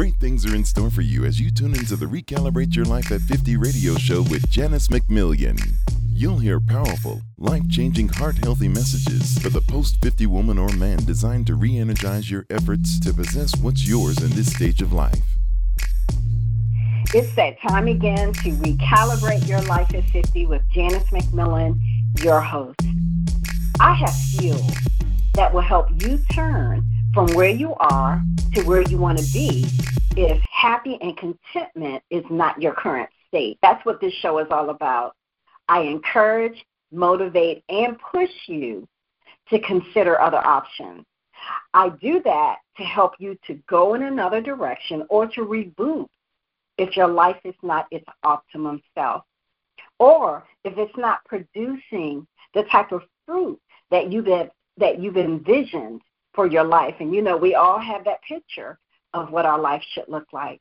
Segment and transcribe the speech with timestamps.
[0.00, 3.12] Great things are in store for you as you tune into the Recalibrate Your Life
[3.12, 5.60] at 50 radio show with Janice McMillan.
[6.14, 11.04] You'll hear powerful, life changing, heart healthy messages for the post 50 woman or man
[11.04, 15.20] designed to re energize your efforts to possess what's yours in this stage of life.
[17.12, 21.78] It's that time again to recalibrate your life at 50 with Janice McMillan,
[22.22, 22.80] your host.
[23.78, 24.66] I have fuel
[25.34, 28.22] that will help you turn from where you are
[28.54, 29.66] to where you want to be
[30.16, 33.58] if happy and contentment is not your current state.
[33.62, 35.14] That's what this show is all about.
[35.68, 38.86] I encourage, motivate, and push you
[39.48, 41.04] to consider other options.
[41.74, 46.06] I do that to help you to go in another direction or to reboot
[46.78, 49.24] if your life is not its optimum self,
[49.98, 54.28] or if it's not producing the type of fruit that you've
[54.76, 56.00] that you've envisioned
[56.34, 56.94] for your life.
[57.00, 58.78] And you know, we all have that picture
[59.14, 60.60] of what our life should look like.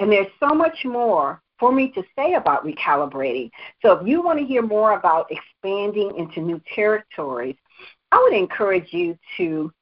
[0.00, 3.50] And there's so much more for me to say about recalibrating.
[3.82, 7.56] So if you want to hear more about expanding into new territories,
[8.12, 9.72] I would encourage you to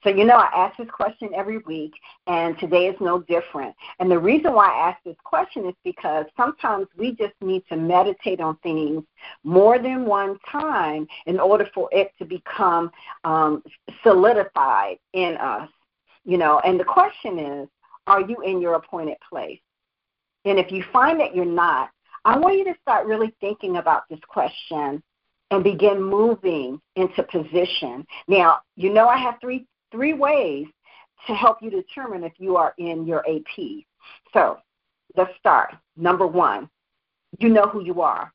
[0.02, 1.92] So, you know, I ask this question every week,
[2.27, 3.75] and today is no different.
[3.98, 7.77] And the reason why I ask this question is because sometimes we just need to
[7.77, 9.03] meditate on things
[9.42, 12.91] more than one time in order for it to become
[13.25, 13.62] um,
[14.03, 15.69] solidified in us.
[16.25, 17.69] You know, and the question is,
[18.06, 19.60] are you in your appointed place?
[20.44, 21.91] And if you find that you're not,
[22.25, 25.03] I want you to start really thinking about this question
[25.50, 28.05] and begin moving into position.
[28.28, 30.66] Now, you know I have three three ways
[31.26, 33.84] to help you determine if you are in your AP.
[34.32, 34.58] So
[35.16, 35.74] let's start.
[35.96, 36.68] Number one,
[37.38, 38.32] you know who you are.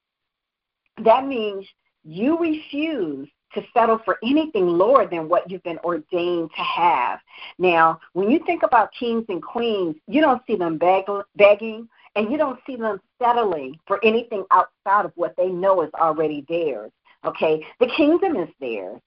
[1.04, 1.66] That means
[2.04, 7.20] you refuse to settle for anything lower than what you've been ordained to have.
[7.60, 12.32] Now, when you think about kings and queens, you don't see them beg, begging and
[12.32, 16.92] you don't see them settling for anything outside of what they know is already theirs.
[17.26, 17.66] Okay?
[17.80, 19.00] The kingdom is theirs.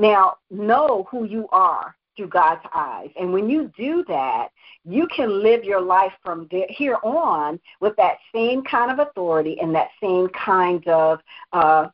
[0.00, 3.10] Now, know who you are through God's eyes.
[3.20, 4.48] And when you do that,
[4.82, 9.58] you can live your life from there, here on with that same kind of authority
[9.60, 11.20] and that same kind of
[11.52, 11.88] uh,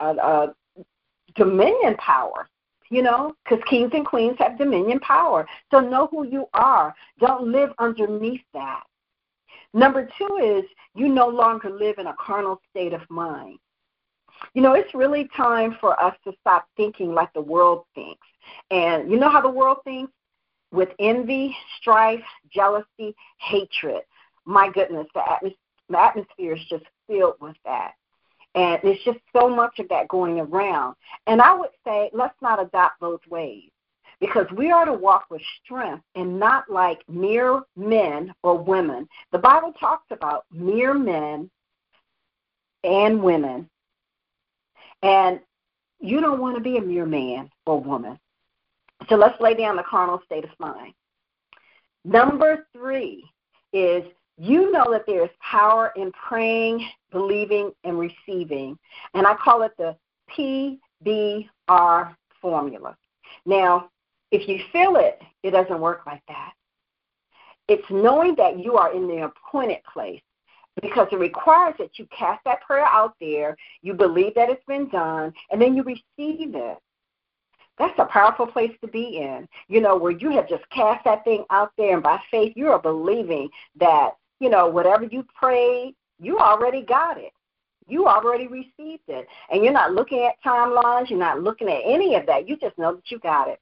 [0.00, 0.46] uh, uh,
[1.34, 2.46] dominion power.
[2.90, 5.48] You know, because kings and queens have dominion power.
[5.70, 6.94] So know who you are.
[7.18, 8.82] Don't live underneath that.
[9.72, 10.64] Number two is
[10.94, 13.58] you no longer live in a carnal state of mind.
[14.54, 18.26] You know, it's really time for us to stop thinking like the world thinks.
[18.70, 20.12] And you know how the world thinks?
[20.72, 24.02] With envy, strife, jealousy, hatred.
[24.44, 25.56] My goodness, the, atmos-
[25.88, 27.92] the atmosphere is just filled with that.
[28.54, 30.96] And there's just so much of that going around.
[31.26, 33.70] And I would say, let's not adopt those ways
[34.20, 39.08] because we are to walk with strength and not like mere men or women.
[39.32, 41.50] The Bible talks about mere men
[42.82, 43.68] and women
[45.06, 45.38] and
[46.00, 48.18] you don't want to be a mere man or woman.
[49.08, 50.94] So let's lay down the carnal state of mind.
[52.04, 53.24] Number three
[53.72, 54.02] is
[54.36, 58.76] you know that there is power in praying, believing, and receiving.
[59.14, 59.96] And I call it the
[60.36, 62.96] PBR formula.
[63.46, 63.90] Now,
[64.32, 66.52] if you feel it, it doesn't work like that.
[67.68, 70.22] It's knowing that you are in the appointed place
[70.82, 74.88] because it requires that you cast that prayer out there, you believe that it's been
[74.88, 76.78] done, and then you receive it.
[77.78, 81.24] That's a powerful place to be in, you know, where you have just cast that
[81.24, 83.48] thing out there, and by faith, you are believing
[83.78, 87.32] that, you know, whatever you prayed, you already got it.
[87.88, 89.26] You already received it.
[89.50, 92.48] And you're not looking at timelines, you're not looking at any of that.
[92.48, 93.60] You just know that you got it.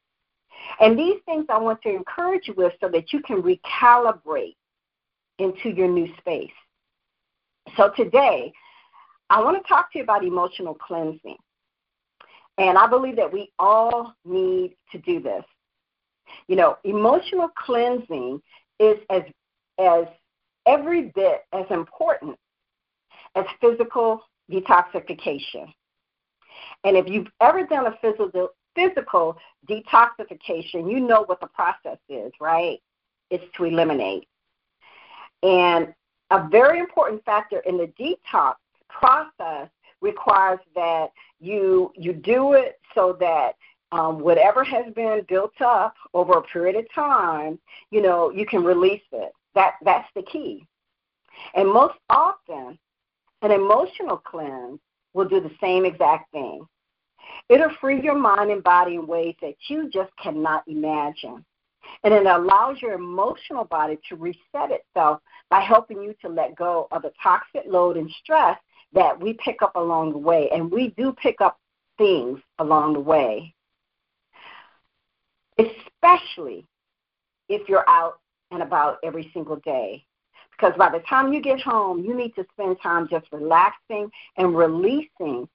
[0.81, 4.57] And these things I want to encourage you with so that you can recalibrate
[5.39, 6.51] into your new space.
[7.77, 8.53] So today,
[9.31, 11.37] I want to talk to you about emotional cleansing.
[12.59, 15.45] And I believe that we all need to do this.
[16.47, 18.41] You know, emotional cleansing
[18.79, 19.23] is as
[19.79, 20.05] as
[20.67, 22.39] every bit as important
[23.35, 25.73] as physical detoxification.
[26.85, 29.37] And if you've ever done a physical physical
[29.69, 32.79] detoxification, you know what the process is, right?
[33.31, 34.29] It's to eliminate.
[35.43, 35.93] And
[36.31, 38.55] a very important factor in the detox
[38.89, 39.69] process
[40.01, 41.09] requires that
[41.41, 43.53] you you do it so that
[43.93, 47.59] um, whatever has been built up over a period of time,
[47.91, 49.33] you know, you can release it.
[49.55, 50.67] That that's the key.
[51.55, 52.79] And most often,
[53.43, 54.81] an emotional cleanse
[55.13, 56.67] will do the same exact thing.
[57.49, 61.45] It'll free your mind and body in ways that you just cannot imagine.
[62.03, 65.21] And it allows your emotional body to reset itself
[65.51, 68.59] by helping you to let go of the toxic load and stress
[68.93, 70.49] that we pick up along the way.
[70.53, 71.59] And we do pick up
[71.99, 73.55] things along the way,
[75.59, 76.67] especially
[77.49, 78.21] if you're out
[78.51, 80.05] and about every single day.
[80.53, 84.57] Because by the time you get home, you need to spend time just relaxing and
[84.57, 85.49] releasing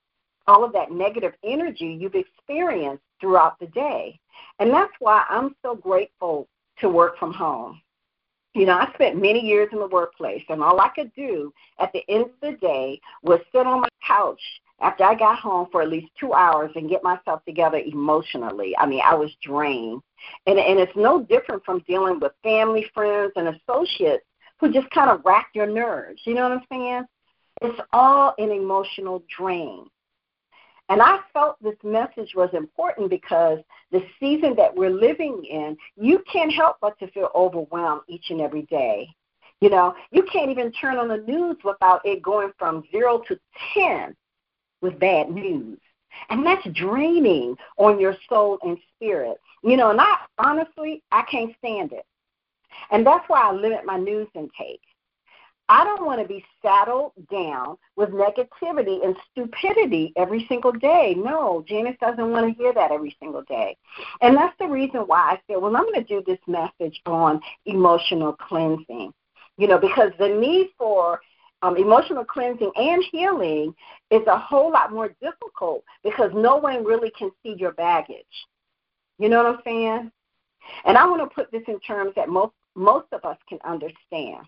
[0.47, 4.19] all of that negative energy you've experienced throughout the day.
[4.59, 6.47] And that's why I'm so grateful
[6.79, 7.81] to work from home.
[8.55, 11.93] You know, I spent many years in the workplace, and all I could do at
[11.93, 14.41] the end of the day was sit on my couch
[14.81, 18.75] after I got home for at least two hours and get myself together emotionally.
[18.77, 20.01] I mean, I was drained.
[20.47, 24.25] And, and it's no different from dealing with family, friends, and associates
[24.59, 26.21] who just kind of rack your nerves.
[26.25, 27.03] You know what I'm saying?
[27.61, 29.85] It's all an emotional drain.
[30.89, 33.59] And I felt this message was important because
[33.91, 38.41] the season that we're living in, you can't help but to feel overwhelmed each and
[38.41, 39.07] every day.
[39.61, 43.39] You know, you can't even turn on the news without it going from zero to
[43.75, 44.15] 10
[44.81, 45.77] with bad news.
[46.29, 49.37] And that's draining on your soul and spirit.
[49.63, 52.05] You know, and I honestly, I can't stand it.
[52.91, 54.81] And that's why I limit my news intake.
[55.69, 61.13] I don't want to be saddled down with negativity and stupidity every single day.
[61.15, 63.77] No, Janice doesn't want to hear that every single day.
[64.21, 67.39] And that's the reason why I said, well, I'm going to do this message on
[67.67, 69.13] emotional cleansing.
[69.57, 71.21] You know, because the need for
[71.61, 73.75] um, emotional cleansing and healing
[74.09, 78.25] is a whole lot more difficult because no one really can see your baggage.
[79.19, 80.11] You know what I'm saying?
[80.85, 84.45] And I want to put this in terms that most most of us can understand.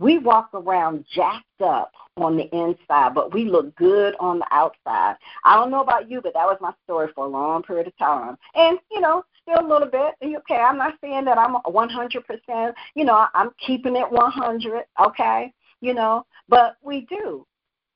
[0.00, 5.16] We walk around jacked up on the inside, but we look good on the outside.
[5.44, 7.96] I don't know about you, but that was my story for a long period of
[7.98, 8.38] time.
[8.54, 10.14] And, you know, still a little bit.
[10.22, 15.52] Okay, I'm not saying that I'm 100%, you know, I'm keeping it 100, okay?
[15.82, 17.46] You know, but we do.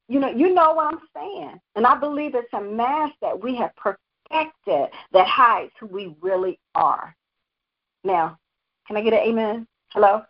[0.08, 1.58] You know, you know what I'm saying.
[1.74, 6.58] And I believe it's a mask that we have perfected that hides who we really
[6.74, 7.16] are.
[8.04, 8.38] Now,
[8.86, 9.66] can I get an amen?
[9.88, 10.22] Hello?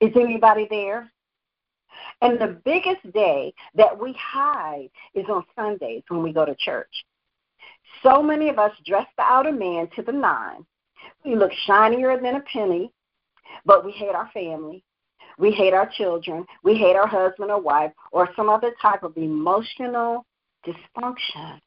[0.00, 1.10] Is anybody there?
[2.20, 6.90] And the biggest day that we hide is on Sundays when we go to church.
[8.02, 10.64] So many of us dress the outer man to the nine.
[11.24, 12.90] We look shinier than a penny,
[13.64, 14.82] but we hate our family.
[15.38, 16.44] We hate our children.
[16.62, 20.24] We hate our husband or wife or some other type of emotional
[20.66, 21.60] dysfunction.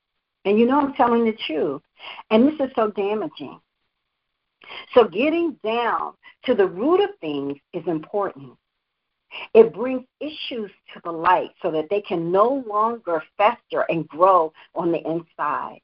[0.46, 1.82] And you know I'm telling the truth.
[2.30, 3.60] And this is so damaging.
[4.94, 6.14] So getting down
[6.46, 8.54] to the root of things is important.
[9.54, 14.54] It brings issues to the light so that they can no longer fester and grow
[14.74, 15.82] on the inside.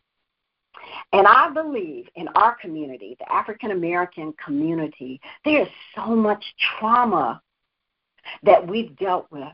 [1.12, 6.44] And I believe in our community, the African American community, there is so much
[6.80, 7.42] trauma
[8.44, 9.54] that we've dealt with.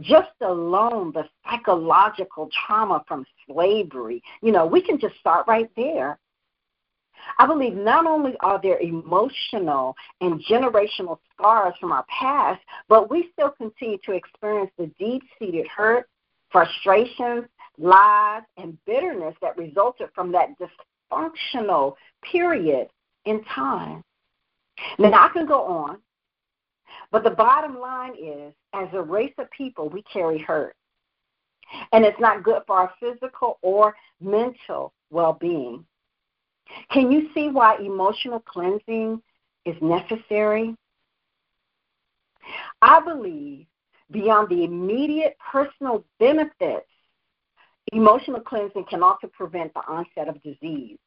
[0.00, 6.18] Just alone, the psychological trauma from slavery, you know, we can just start right there.
[7.38, 13.30] I believe not only are there emotional and generational scars from our past, but we
[13.32, 16.08] still continue to experience the deep seated hurt,
[16.50, 17.44] frustrations,
[17.78, 22.88] lies, and bitterness that resulted from that dysfunctional period
[23.24, 24.02] in time.
[24.98, 25.98] Now, I can go on,
[27.10, 30.74] but the bottom line is as a race of people, we carry hurt.
[31.92, 35.84] And it's not good for our physical or mental well being.
[36.90, 39.22] Can you see why emotional cleansing
[39.64, 40.74] is necessary?
[42.82, 43.66] I believe
[44.10, 46.86] beyond the immediate personal benefits,
[47.92, 50.98] emotional cleansing can also prevent the onset of disease,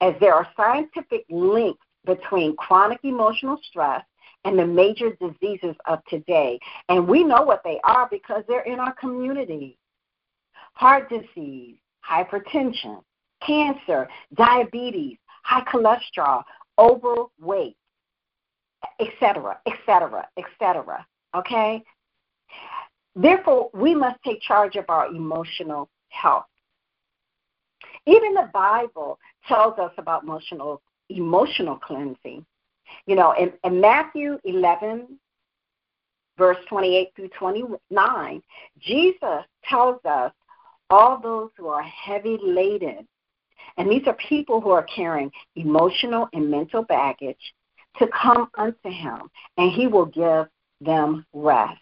[0.00, 4.04] as there are scientific links between chronic emotional stress
[4.44, 6.58] and the major diseases of today.
[6.88, 9.78] And we know what they are because they're in our community
[10.74, 11.76] heart disease,
[12.08, 13.02] hypertension,
[13.46, 16.42] cancer, diabetes, high cholesterol,
[16.78, 17.76] overweight,
[19.00, 21.06] etc., etc., etc.
[21.34, 21.82] Okay?
[23.14, 26.46] Therefore, we must take charge of our emotional health.
[28.06, 32.44] Even the Bible tells us about emotional emotional cleansing.
[33.06, 35.18] You know, in, in Matthew 11,
[36.38, 38.42] verse 28 through 29,
[38.80, 40.32] Jesus tells us
[40.90, 43.06] all those who are heavy laden
[43.76, 47.54] and these are people who are carrying emotional and mental baggage
[47.98, 50.46] to come unto him, and he will give
[50.80, 51.80] them rest.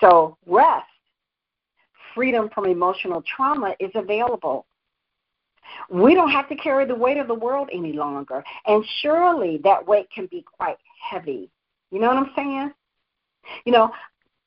[0.00, 0.86] So, rest,
[2.14, 4.66] freedom from emotional trauma is available.
[5.90, 8.42] We don't have to carry the weight of the world any longer.
[8.66, 11.50] And surely that weight can be quite heavy.
[11.90, 12.72] You know what I'm saying?
[13.64, 13.90] You know,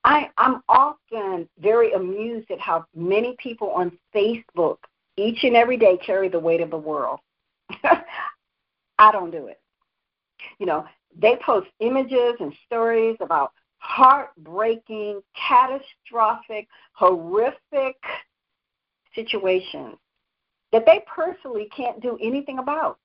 [0.04, 4.78] I, I'm often very amused at how many people on Facebook
[5.20, 7.20] each and every day carry the weight of the world.
[7.84, 9.60] I don't do it.
[10.60, 10.86] You know,
[11.18, 17.96] they post images and stories about heartbreaking, catastrophic, horrific
[19.16, 19.96] situations
[20.72, 23.00] that they personally can't do anything about.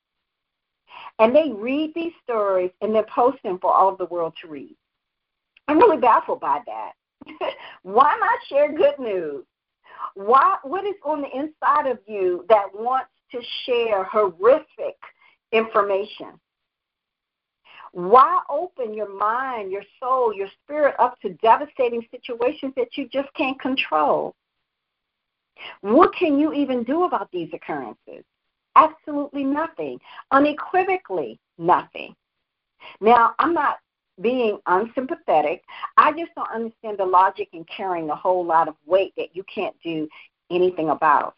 [1.18, 4.48] And they read these stories and then post them for all of the world to
[4.48, 4.76] read.
[5.66, 6.92] I'm really baffled by that.
[7.82, 9.44] Why not share good news?
[10.14, 14.96] Why, what is on the inside of you that wants to share horrific
[15.52, 16.38] information?
[17.92, 23.32] Why open your mind, your soul, your spirit up to devastating situations that you just
[23.34, 24.34] can't control?
[25.80, 28.24] What can you even do about these occurrences?
[28.76, 30.00] Absolutely nothing.
[30.32, 32.14] Unequivocally nothing.
[33.00, 33.78] Now, I'm not
[34.20, 35.62] being unsympathetic.
[35.96, 39.44] I just don't understand the logic in carrying a whole lot of weight that you
[39.52, 40.08] can't do
[40.50, 41.34] anything about.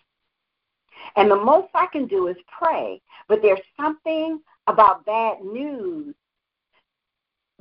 [1.16, 3.00] And the most I can do is pray.
[3.28, 6.14] But there's something about bad news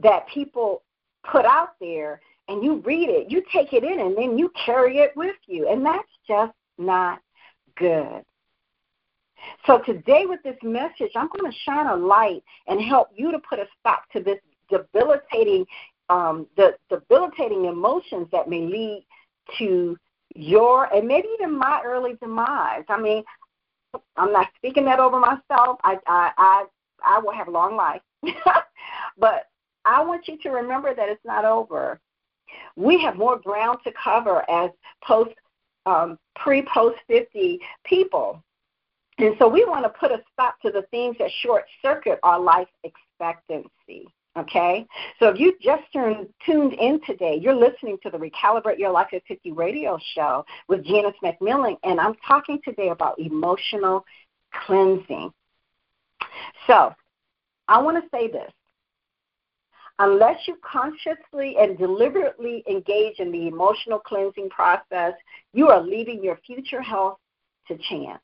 [0.01, 0.83] that people
[1.29, 4.99] put out there and you read it, you take it in, and then you carry
[4.99, 5.67] it with you.
[5.67, 7.19] And that's just not
[7.75, 8.23] good.
[9.65, 13.39] So today, with this message, I'm going to shine a light and help you to
[13.39, 15.65] put a stop to this debilitating,
[16.09, 19.05] um, the debilitating emotions that may lead
[19.57, 19.97] to
[20.35, 22.83] your and maybe even my early demise.
[22.89, 23.23] I mean,
[24.17, 25.79] I'm not speaking that over myself.
[25.83, 26.65] I I I,
[27.03, 28.01] I will have a long life,
[29.17, 29.45] but
[29.85, 31.99] I want you to remember that it's not over.
[32.75, 34.71] We have more ground to cover as
[35.03, 35.35] post
[35.85, 38.43] um, pre post 50 people.
[39.17, 42.39] And so we want to put a stop to the things that short circuit our
[42.39, 44.07] life expectancy.
[44.37, 44.85] Okay?
[45.19, 49.07] So if you just turned, tuned in today, you're listening to the Recalibrate Your Life
[49.13, 54.03] at 50 radio show with Janice McMillan, and I'm talking today about emotional
[54.65, 55.31] cleansing.
[56.67, 56.93] So
[57.67, 58.51] I want to say this
[59.99, 65.13] Unless you consciously and deliberately engage in the emotional cleansing process,
[65.53, 67.17] you are leaving your future health
[67.69, 68.21] to chance.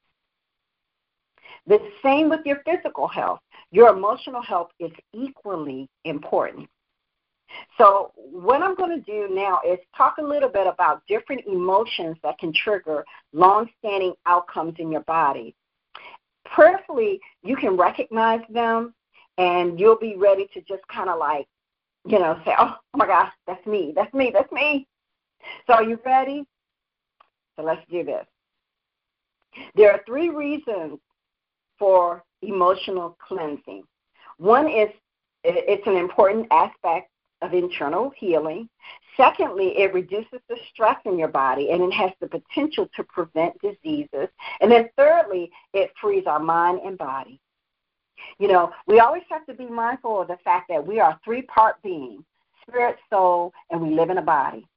[1.68, 3.40] The same with your physical health.
[3.72, 6.70] Your emotional health is equally important.
[7.78, 12.16] So, what I'm going to do now is talk a little bit about different emotions
[12.24, 15.54] that can trigger long standing outcomes in your body.
[16.46, 18.94] Prayerfully, you can recognize them
[19.38, 21.48] and you'll be ready to just kind of like
[22.06, 24.88] you know, say, oh, oh my gosh, that's me, that's me, that's me.
[25.68, 26.46] So are you ready?
[27.56, 28.26] So let's do this.
[29.76, 31.00] There are three reasons
[31.82, 33.82] for emotional cleansing.
[34.38, 34.90] One is
[35.44, 37.10] it's an important aspect
[37.42, 38.70] of internal healing.
[39.18, 43.60] Secondly, it reduces the stress in your body and it has the potential to prevent
[43.62, 44.28] diseases.
[44.62, 47.42] And then thirdly, it frees our mind and body.
[48.38, 51.42] You know, we always have to be mindful of the fact that we are three
[51.42, 52.24] part being
[52.62, 54.68] spirit, soul, and we live in a body.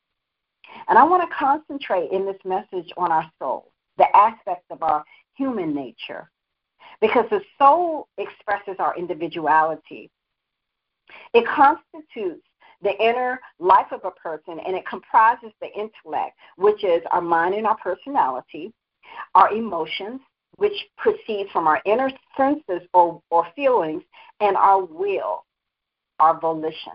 [0.88, 5.04] And I want to concentrate in this message on our soul, the aspects of our
[5.36, 6.30] human nature,
[7.00, 10.10] because the soul expresses our individuality.
[11.32, 12.46] It constitutes
[12.82, 17.54] the inner life of a person, and it comprises the intellect, which is our mind
[17.54, 18.72] and our personality,
[19.34, 20.20] our emotions,
[20.56, 24.02] which proceeds from our inner senses or, or feelings,
[24.40, 25.44] and our will,
[26.20, 26.92] our volition.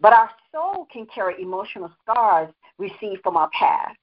[0.00, 3.96] But our soul can carry emotional scars received from our past.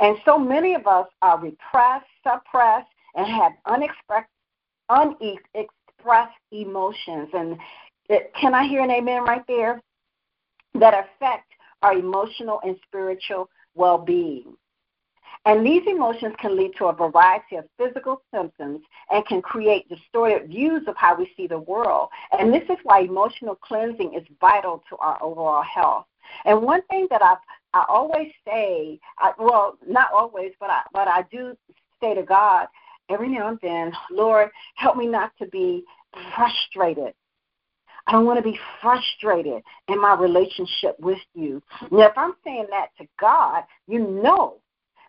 [0.00, 4.28] And so many of us are repressed, suppressed, and have unexpressed,
[4.88, 7.28] unexpressed emotions.
[7.32, 7.58] And
[8.38, 9.80] can I hear an amen right there?
[10.74, 11.46] That affect
[11.82, 14.56] our emotional and spiritual well being.
[15.44, 18.80] And these emotions can lead to a variety of physical symptoms
[19.10, 22.08] and can create distorted views of how we see the world.
[22.36, 26.06] And this is why emotional cleansing is vital to our overall health.
[26.44, 27.36] And one thing that I
[27.74, 31.56] I always say, I, well, not always, but I but I do
[32.00, 32.66] say to God
[33.08, 35.84] every now and then, Lord, help me not to be
[36.34, 37.14] frustrated.
[38.06, 41.62] I don't want to be frustrated in my relationship with you.
[41.90, 44.58] Now, if I'm saying that to God, you know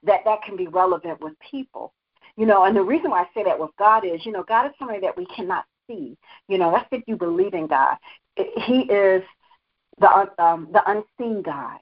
[0.04, 1.94] that that can be relevant with people.
[2.38, 4.68] You know, and the reason why I say that with God is, you know, God
[4.68, 6.18] is somebody that we cannot see.
[6.48, 7.98] You know, that's if you believe in God.
[8.36, 9.24] He is
[10.00, 11.80] the um, the unseen God.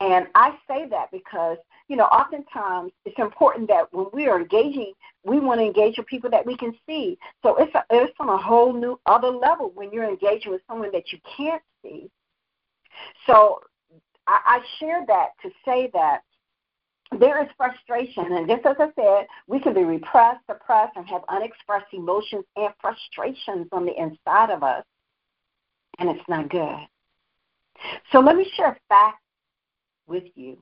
[0.00, 1.58] And I say that because,
[1.90, 4.92] you know, oftentimes it's important that when we are engaging,
[5.24, 7.18] we want to engage with people that we can see.
[7.42, 10.92] So it's, a, it's on a whole new other level when you're engaging with someone
[10.92, 12.08] that you can't see.
[13.26, 13.58] So
[14.28, 16.20] I, I share that to say that
[17.18, 21.22] there is frustration, and just as I said, we can be repressed, suppressed, and have
[21.28, 24.84] unexpressed emotions and frustrations on the inside of us,
[25.98, 26.78] and it's not good.
[28.12, 29.18] So let me share a fact
[30.06, 30.56] with you.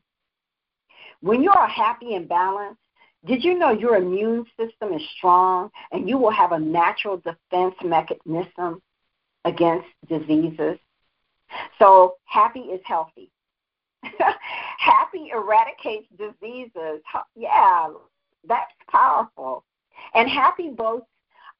[1.20, 2.80] When you are happy and balanced,
[3.24, 7.74] did you know your immune system is strong and you will have a natural defense
[7.84, 8.80] mechanism
[9.44, 10.78] against diseases?
[11.78, 13.30] So, happy is healthy.
[14.78, 17.02] happy eradicates diseases.
[17.34, 17.88] Yeah,
[18.46, 19.64] that's powerful.
[20.14, 21.08] And happy boasts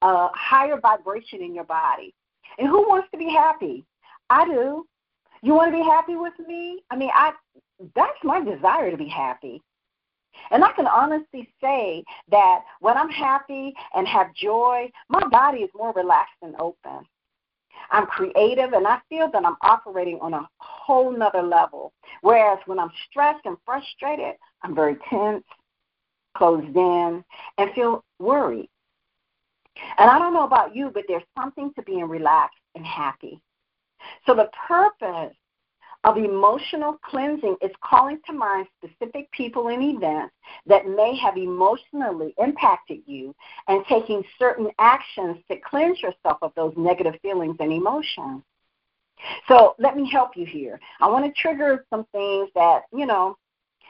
[0.03, 2.15] a higher vibration in your body.
[2.59, 3.85] And who wants to be happy?
[4.31, 4.87] I do.
[5.43, 6.83] You want to be happy with me?
[6.91, 7.33] I mean, I
[7.95, 9.63] that's my desire to be happy.
[10.51, 15.71] And I can honestly say that when I'm happy and have joy, my body is
[15.75, 17.05] more relaxed and open.
[17.91, 21.93] I'm creative and I feel that I'm operating on a whole nother level.
[22.23, 25.45] Whereas when I'm stressed and frustrated, I'm very tense,
[26.37, 27.25] closed in,
[27.59, 28.69] and feel worried.
[29.99, 33.41] And I don't know about you, but there's something to being relaxed and happy.
[34.27, 35.35] So the purpose
[36.05, 40.35] of emotional cleansing is calling to mind specific people and events
[40.67, 43.35] that may have emotionally impacted you
[43.67, 48.43] and taking certain actions to cleanse yourself of those negative feelings and emotions.
[49.49, 50.79] So let me help you here.
[51.01, 53.37] I want to trigger some things that, you know,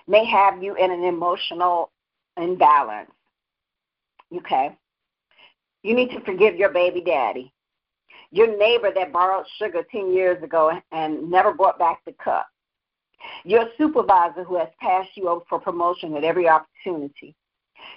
[0.06, 1.90] may have you in an emotional
[2.38, 3.10] imbalance.
[4.34, 4.75] Okay?
[5.82, 7.52] You need to forgive your baby daddy
[8.30, 12.47] your neighbor that borrowed sugar 10 years ago and never brought back the cup,
[13.44, 17.34] your supervisor who has passed you over for promotion at every opportunity,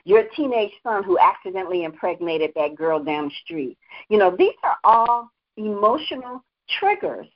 [0.04, 3.78] your teenage son who accidentally impregnated that girl down the street.
[4.10, 6.44] You know, these are all emotional
[6.80, 7.28] triggers.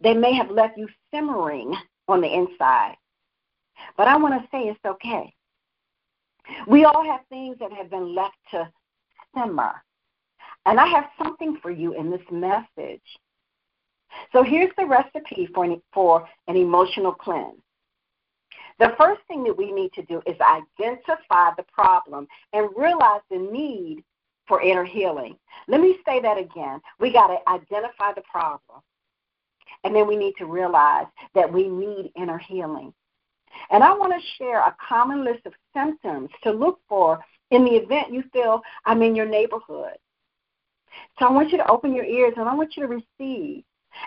[0.00, 1.74] They may have left you simmering
[2.08, 2.96] on the inside.
[3.96, 5.32] But I want to say it's okay.
[6.66, 8.68] We all have things that have been left to
[9.34, 9.82] simmer
[10.66, 13.02] and I have something for you in this message.
[14.32, 17.60] So here's the recipe for an, for an emotional cleanse.
[18.78, 23.38] The first thing that we need to do is identify the problem and realize the
[23.38, 24.02] need
[24.48, 25.36] for inner healing.
[25.68, 26.80] Let me say that again.
[26.98, 28.80] We got to identify the problem.
[29.84, 32.92] And then we need to realize that we need inner healing.
[33.70, 37.20] And I want to share a common list of symptoms to look for
[37.50, 39.96] in the event you feel I'm in your neighborhood.
[41.18, 43.64] So I want you to open your ears and I want you to receive.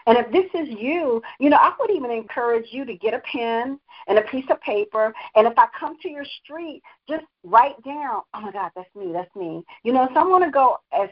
[0.07, 3.19] And if this is you, you know, I would even encourage you to get a
[3.19, 5.13] pen and a piece of paper.
[5.35, 9.11] And if I come to your street, just write down, oh my God, that's me,
[9.11, 9.63] that's me.
[9.83, 11.09] You know, so I want to go as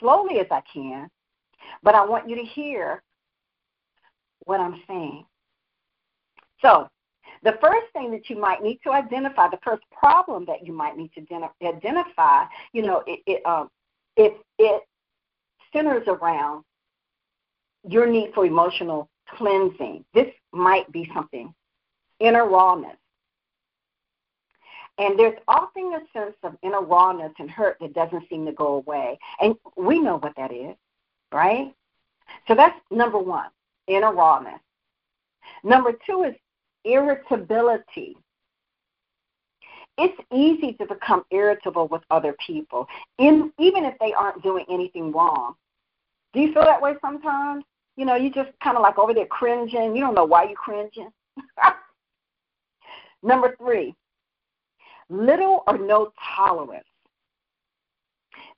[0.00, 1.08] slowly as I can,
[1.82, 3.02] but I want you to hear
[4.44, 5.24] what I'm saying.
[6.60, 6.88] So,
[7.42, 10.96] the first thing that you might need to identify, the first problem that you might
[10.96, 13.68] need to identify, you know, it, it, um,
[14.16, 14.82] it, it
[15.72, 16.64] centers around
[17.88, 20.04] your need for emotional cleansing.
[20.14, 21.54] This might be something
[22.20, 22.96] inner rawness.
[24.98, 28.74] And there's often a sense of inner rawness and hurt that doesn't seem to go
[28.74, 29.18] away.
[29.40, 30.76] And we know what that is,
[31.32, 31.74] right?
[32.46, 33.48] So that's number one,
[33.88, 34.60] inner rawness.
[35.64, 36.34] Number two is
[36.84, 38.16] irritability
[39.96, 42.86] it's easy to become irritable with other people,
[43.18, 45.54] in, even if they aren't doing anything wrong.
[46.32, 47.64] Do you feel that way sometimes?
[47.96, 49.94] You know, you just kind of like over there cringing.
[49.94, 51.10] You don't know why you're cringing.
[53.22, 53.94] Number three,
[55.08, 56.84] little or no tolerance.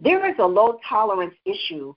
[0.00, 1.94] There is a low tolerance issue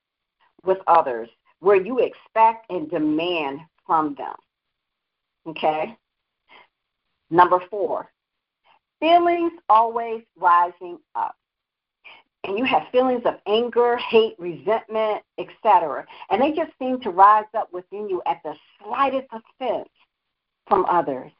[0.65, 1.29] with others
[1.61, 4.35] where you expect and demand from them.
[5.47, 5.97] Okay?
[7.29, 8.09] Number four,
[8.99, 11.35] feelings always rising up.
[12.45, 16.05] And you have feelings of anger, hate, resentment, etc.
[16.29, 19.89] And they just seem to rise up within you at the slightest offense
[20.67, 21.31] from others.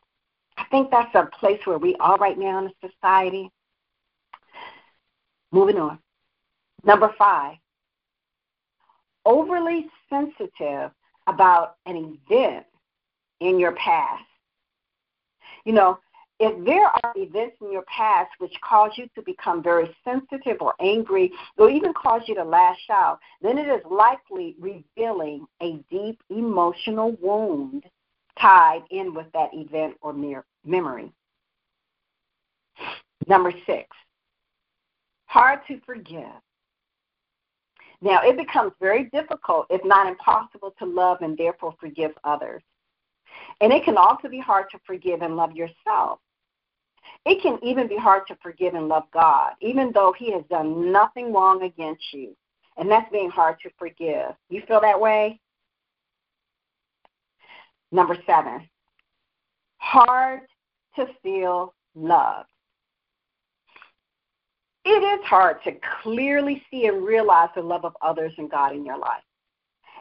[0.58, 3.50] I think that's a place where we are right now in the society.
[5.52, 6.00] Moving on.
[6.84, 7.56] Number five,
[9.26, 10.92] overly sensitive
[11.28, 12.66] about an event
[13.40, 14.24] in your past.
[15.66, 16.00] You know,
[16.40, 20.74] if there are events in your past which cause you to become very sensitive or
[20.80, 26.22] angry, or even cause you to lash out, then it is likely revealing a deep
[26.30, 27.84] emotional wound
[28.40, 31.12] tied in with that event or mere memory.
[33.28, 33.88] Number six,
[35.26, 36.24] hard to forgive.
[38.02, 42.64] Now, it becomes very difficult, if not impossible, to love and therefore forgive others.
[43.60, 46.20] And it can also be hard to forgive and love yourself.
[47.26, 50.92] It can even be hard to forgive and love God, even though He has done
[50.92, 52.36] nothing wrong against you.
[52.78, 54.32] And that's being hard to forgive.
[54.50, 55.40] You feel that way?
[57.92, 58.70] Number seven,
[59.78, 60.42] hard
[60.96, 62.50] to feel loved.
[64.86, 68.86] It is hard to clearly see and realize the love of others and God in
[68.86, 69.24] your life.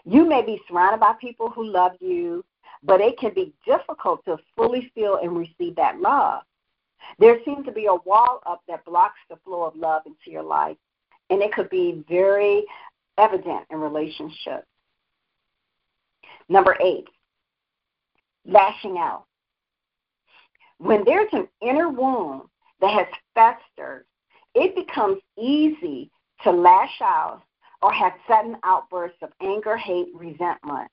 [0.04, 2.44] You may be surrounded by people who love you,
[2.82, 6.42] but it can be difficult to fully feel and receive that love.
[7.18, 10.42] There seems to be a wall up that blocks the flow of love into your
[10.42, 10.76] life,
[11.30, 12.64] and it could be very
[13.18, 14.66] evident in relationships.
[16.48, 17.06] Number eight,
[18.46, 19.24] lashing out.
[20.78, 22.42] When there's an inner wound
[22.80, 24.06] that has festered,
[24.54, 26.10] it becomes easy
[26.42, 27.42] to lash out
[27.82, 30.90] or have sudden outbursts of anger, hate, resentment.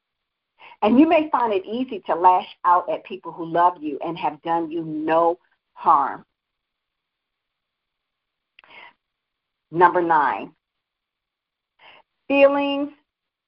[0.82, 4.18] And you may find it easy to lash out at people who love you and
[4.18, 5.38] have done you no
[5.76, 6.26] harm.
[9.72, 10.52] Number nine,
[12.28, 12.90] feelings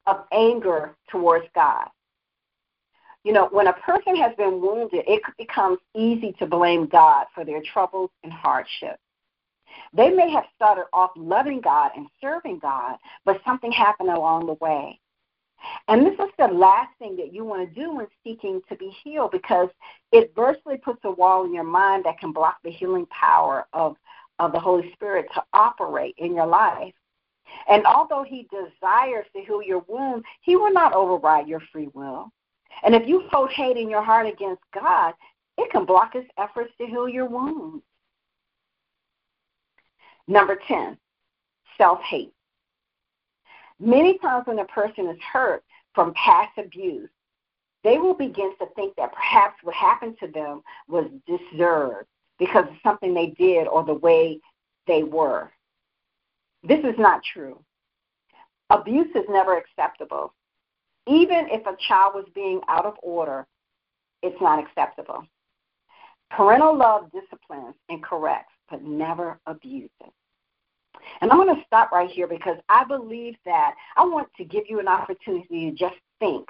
[0.06, 1.88] of anger towards God.
[3.24, 7.44] You know, when a person has been wounded, it becomes easy to blame God for
[7.44, 9.02] their troubles and hardships.
[9.94, 14.54] They may have started off loving God and serving God, but something happened along the
[14.54, 15.00] way.
[15.88, 18.96] And this is the last thing that you want to do when seeking to be
[19.04, 19.70] healed because
[20.12, 23.96] it virtually puts a wall in your mind that can block the healing power of,
[24.40, 26.94] of the Holy Spirit to operate in your life.
[27.70, 32.32] And although He desires to heal your wound, He will not override your free will.
[32.84, 35.14] And if you hold hate in your heart against God,
[35.58, 37.84] it can block His efforts to heal your wounds.
[40.28, 40.98] Number 10,
[41.78, 42.34] self hate.
[43.80, 45.64] Many times when a person is hurt
[45.94, 47.10] from past abuse,
[47.84, 52.08] they will begin to think that perhaps what happened to them was deserved
[52.40, 54.40] because of something they did or the way
[54.88, 55.52] they were.
[56.64, 57.60] This is not true.
[58.70, 60.34] Abuse is never acceptable.
[61.08, 63.48] Even if a child was being out of order,
[64.22, 65.24] it's not acceptable.
[66.32, 69.90] Parental love disciplines and corrects, but never abuses.
[71.22, 74.64] And I'm going to stop right here because I believe that I want to give
[74.68, 76.48] you an opportunity to just think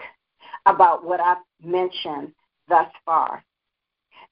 [0.65, 2.31] about what I've mentioned
[2.67, 3.43] thus far.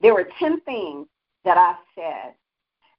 [0.00, 1.06] There were 10 things
[1.44, 2.34] that I've said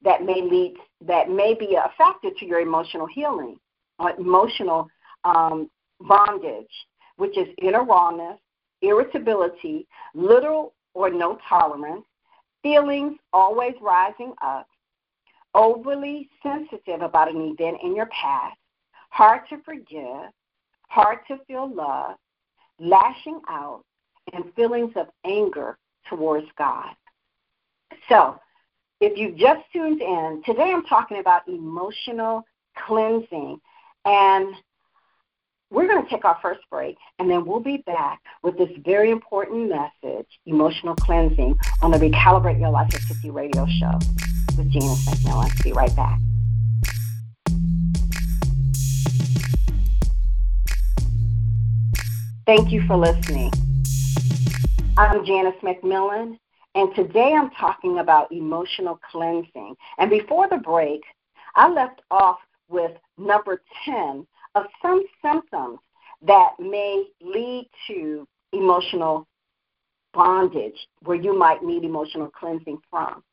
[0.04, 0.76] that may lead,
[1.06, 3.58] that may be a factor to your emotional healing,
[4.00, 4.88] or emotional
[5.24, 5.70] um,
[6.02, 6.68] bondage,
[7.18, 8.38] which is inner rawness,
[8.82, 12.06] irritability, little or no tolerance,
[12.62, 14.68] feelings always rising up,
[15.58, 18.56] overly sensitive about an event in your past,
[19.10, 20.32] hard to forgive,
[20.88, 22.16] hard to feel love,
[22.80, 23.84] lashing out,
[24.34, 26.94] and feelings of anger towards God.
[28.08, 28.40] So,
[29.02, 32.46] if you just tuned in, today I'm talking about emotional
[32.86, 33.60] cleansing.
[34.06, 34.56] And
[35.70, 39.12] we're going to take our first break, and then we'll be back with this very
[39.12, 44.00] important message emotional cleansing on the Recalibrate Your Life at 50 radio show
[44.58, 45.64] with Janice McMillan.
[45.64, 46.20] Be right back.
[52.46, 53.52] Thank you for listening.
[54.98, 56.40] I'm Janice McMillan,
[56.76, 59.76] and today I'm talking about emotional cleansing.
[60.00, 61.02] And before the break,
[61.56, 62.38] I left off
[62.70, 65.80] with number 10 of some symptoms
[66.22, 69.28] that may lead to emotional
[70.14, 73.24] bondage where you might need emotional cleansing from.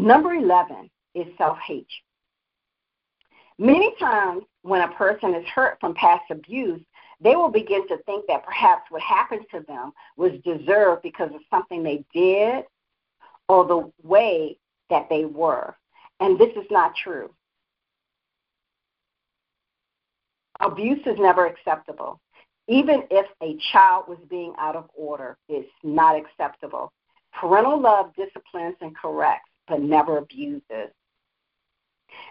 [0.00, 1.86] Number 11 is self hate.
[3.58, 6.80] Many times when a person is hurt from past abuse,
[7.20, 11.42] they will begin to think that perhaps what happened to them was deserved because of
[11.50, 12.64] something they did
[13.46, 14.56] or the way
[14.88, 15.76] that they were.
[16.18, 17.28] And this is not true.
[20.60, 22.18] Abuse is never acceptable.
[22.68, 26.90] Even if a child was being out of order, it's not acceptable.
[27.38, 30.90] Parental love disciplines and corrects but never abuses.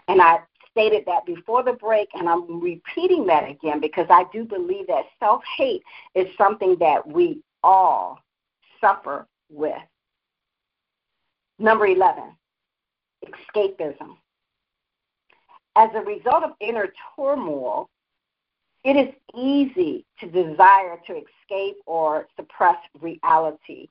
[0.06, 4.44] And I stated that before the break, and I'm repeating that again because I do
[4.44, 5.82] believe that self hate
[6.14, 8.20] is something that we all
[8.80, 9.82] suffer with.
[11.58, 12.22] Number 11,
[13.26, 14.16] escapism.
[15.76, 17.88] As a result of inner turmoil,
[18.84, 23.88] it is easy to desire to escape or suppress reality.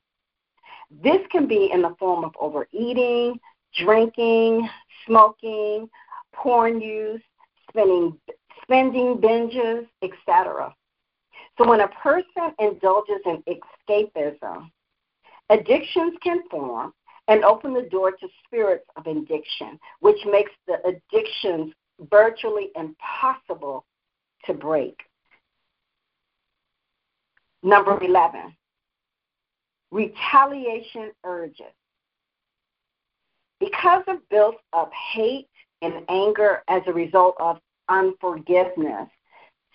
[0.91, 3.39] This can be in the form of overeating,
[3.75, 4.67] drinking,
[5.05, 5.89] smoking,
[6.33, 7.21] porn use,
[7.69, 8.17] spending,
[8.63, 10.73] spending binges, etc.
[11.57, 14.69] So when a person indulges in escapism,
[15.49, 16.93] addictions can form
[17.27, 21.73] and open the door to spirits of addiction, which makes the addictions
[22.09, 23.85] virtually impossible
[24.45, 24.97] to break.
[27.61, 28.55] Number 11,
[29.91, 31.65] retaliation urges.
[33.59, 35.47] Because of built up hate
[35.81, 39.09] and anger as a result of unforgiveness,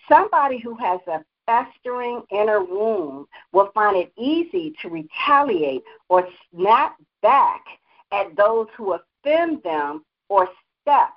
[0.09, 6.95] somebody who has a festering inner wound will find it easy to retaliate or snap
[7.21, 7.63] back
[8.11, 10.49] at those who offend them or
[10.81, 11.13] step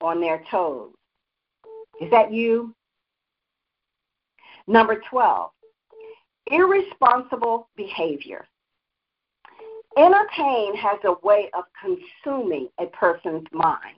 [0.00, 0.90] on their toes.
[2.00, 2.74] Is that you?
[4.66, 5.50] Number 12,
[6.50, 8.46] irresponsible behavior.
[9.96, 13.96] Inner pain has a way of consuming a person's mind,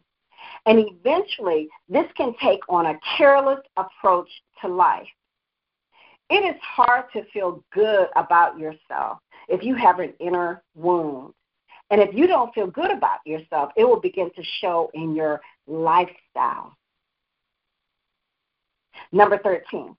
[0.66, 4.28] and eventually this can take on a careless approach
[4.60, 5.08] to life.
[6.30, 11.34] It is hard to feel good about yourself if you have an inner wound.
[11.90, 15.42] And if you don't feel good about yourself, it will begin to show in your
[15.66, 16.74] lifestyle.
[19.12, 19.94] Number 13.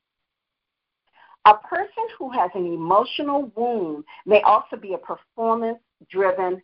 [1.46, 5.80] A person who has an emotional wound may also be a performance
[6.10, 6.62] driven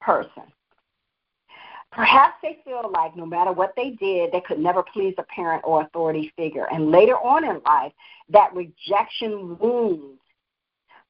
[0.00, 0.42] person.
[1.92, 5.62] Perhaps they feel like no matter what they did, they could never please a parent
[5.64, 6.66] or authority figure.
[6.72, 7.92] And later on in life,
[8.28, 10.18] that rejection wound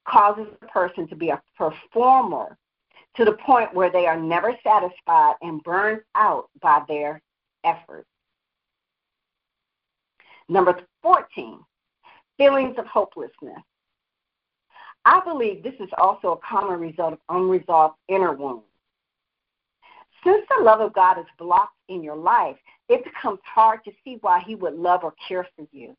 [0.07, 2.57] causes the person to be a performer
[3.17, 7.23] to the point where they are never satisfied and burned out by their
[7.65, 8.09] efforts.
[10.49, 11.59] Number 14,
[12.37, 13.63] feelings of hopelessness.
[15.05, 18.65] I believe this is also a common result of unresolved inner wounds.
[20.25, 22.57] Since the love of God is blocked in your life,
[22.89, 25.97] it becomes hard to see why He would love or care for you.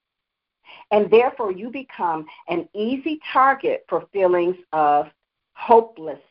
[0.92, 5.08] And therefore, you become an easy target for feelings of
[5.54, 6.22] hopelessness.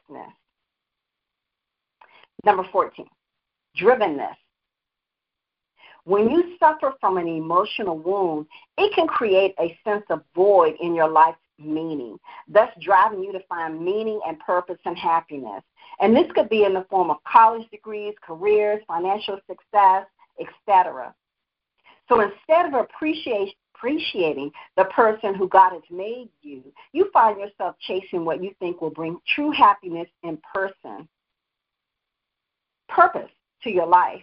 [2.45, 3.07] Number 14,
[3.81, 4.37] drivenness.
[6.07, 8.47] When you suffer from an emotional wound,
[8.79, 12.16] it can create a sense of void in your life's meaning,
[12.47, 15.64] thus driving you to find meaning and purpose and happiness.
[15.99, 20.07] And this could be in the form of college degrees, careers, financial success,
[20.40, 21.12] etc.
[22.09, 28.25] So instead of appreciating the person who God has made you, you find yourself chasing
[28.25, 31.09] what you think will bring true happiness in person,
[32.88, 33.31] purpose
[33.64, 34.23] to your life.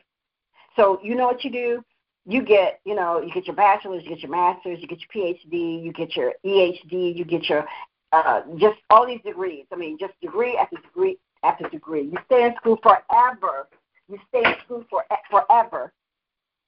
[0.76, 1.84] So you know what you do?
[2.26, 5.26] You get, you know, you get your bachelor's, you get your master's, you get your
[5.26, 7.66] PhD, you get your EHD, you get your
[8.14, 9.66] uh, just all these degrees.
[9.74, 12.04] I mean, just degree after degree after degree.
[12.04, 13.68] You stay in school forever.
[14.08, 15.92] You stay in school for forever,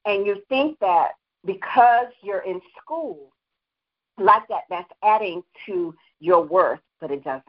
[0.05, 1.11] and you think that
[1.45, 3.31] because you're in school
[4.17, 7.43] like that, that's adding to your worth, but it doesn't.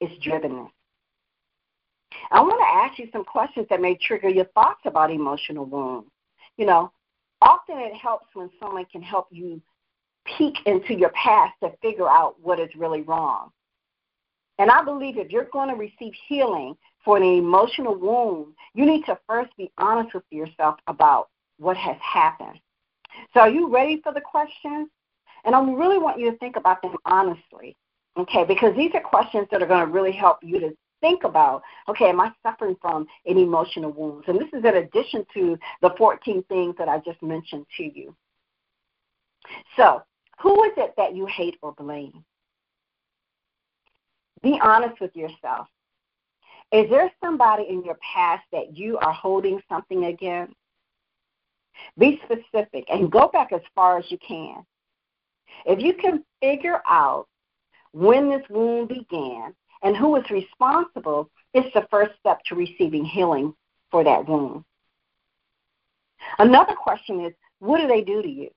[0.00, 0.70] It's drivenness.
[2.30, 6.10] I want to ask you some questions that may trigger your thoughts about emotional wounds.
[6.56, 6.92] You know,
[7.40, 9.60] often it helps when someone can help you
[10.24, 13.50] peek into your past to figure out what is really wrong.
[14.58, 19.06] And I believe if you're going to receive healing for an emotional wound, you need
[19.06, 22.60] to first be honest with yourself about what has happened.
[23.32, 24.88] So, are you ready for the questions?
[25.44, 27.74] And I really want you to think about them honestly,
[28.18, 28.44] okay?
[28.44, 32.08] Because these are questions that are going to really help you to think about, okay,
[32.08, 34.24] am I suffering from an emotional wounds?
[34.28, 38.14] And this is in addition to the 14 things that I just mentioned to you.
[39.76, 40.02] So,
[40.40, 42.24] who is it that you hate or blame?
[44.42, 45.68] Be honest with yourself.
[46.72, 50.54] Is there somebody in your past that you are holding something against?
[51.98, 54.64] Be specific and go back as far as you can.
[55.66, 57.26] If you can figure out
[57.92, 63.54] when this wound began and who is responsible, is the first step to receiving healing
[63.90, 64.64] for that wound.
[66.38, 68.50] Another question is what do they do to you?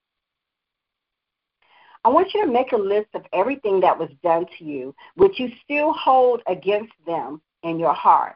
[2.05, 5.39] I want you to make a list of everything that was done to you, which
[5.39, 8.35] you still hold against them in your heart.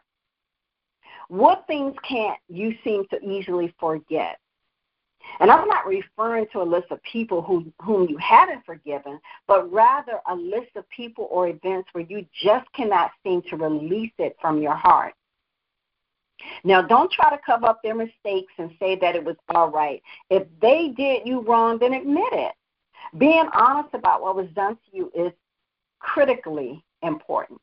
[1.27, 4.39] What things can't you seem to easily forget?
[5.39, 9.71] And I'm not referring to a list of people who, whom you haven't forgiven, but
[9.71, 14.35] rather a list of people or events where you just cannot seem to release it
[14.41, 15.13] from your heart.
[16.63, 20.01] Now, don't try to cover up their mistakes and say that it was all right.
[20.29, 22.53] If they did you wrong, then admit it.
[23.17, 25.31] Being honest about what was done to you is
[25.99, 27.59] critically important.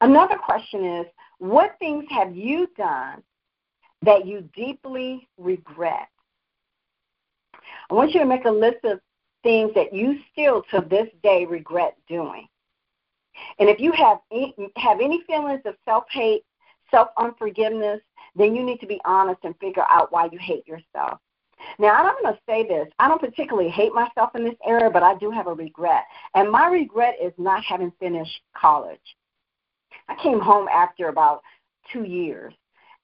[0.00, 1.06] Another question is
[1.38, 3.22] what things have you done
[4.04, 6.08] that you deeply regret?
[7.90, 9.00] I want you to make a list of
[9.42, 12.46] things that you still to this day regret doing.
[13.58, 16.44] And if you have any, have any feelings of self-hate,
[16.90, 18.00] self-unforgiveness,
[18.36, 21.18] then you need to be honest and figure out why you hate yourself.
[21.78, 22.88] Now, I'm going to say this.
[22.98, 26.04] I don't particularly hate myself in this area, but I do have a regret.
[26.34, 29.16] And my regret is not having finished college.
[30.08, 31.42] I came home after about
[31.92, 32.52] two years.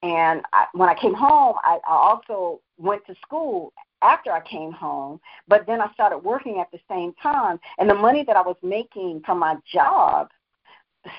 [0.03, 4.71] And I, when I came home, I, I also went to school after I came
[4.71, 7.59] home, but then I started working at the same time.
[7.77, 10.29] And the money that I was making from my job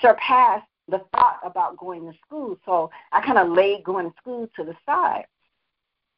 [0.00, 2.58] surpassed the thought about going to school.
[2.64, 5.26] So I kind of laid going to school to the side.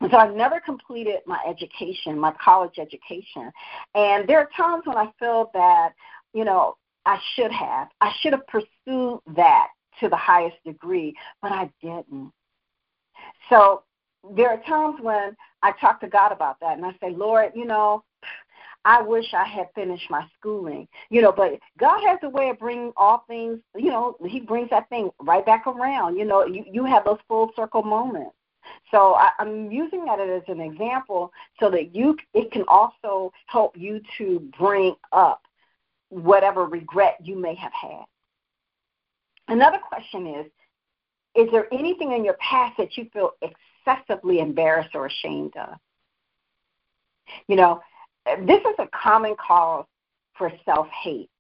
[0.01, 3.51] And So I never completed my education, my college education.
[3.95, 5.93] And there are times when I feel that,
[6.33, 7.89] you know, I should have.
[8.01, 9.69] I should have pursued that
[10.01, 12.33] to the highest degree, but I didn't.
[13.51, 13.83] So
[14.35, 17.65] there are times when I talk to God about that and I say, Lord, you
[17.65, 18.05] know,
[18.85, 22.59] I wish I had finished my schooling, you know, but God has a way of
[22.59, 26.17] bringing all things, you know, He brings that thing right back around.
[26.17, 28.35] You know, you, you have those full circle moments.
[28.91, 33.77] So I, I'm using that as an example so that you it can also help
[33.77, 35.43] you to bring up
[36.11, 38.05] whatever regret you may have had.
[39.49, 40.47] Another question is
[41.35, 45.77] Is there anything in your past that you feel excessively embarrassed or ashamed of?
[47.49, 47.81] You know,
[48.47, 49.87] this is a common cause
[50.37, 51.31] for self hate.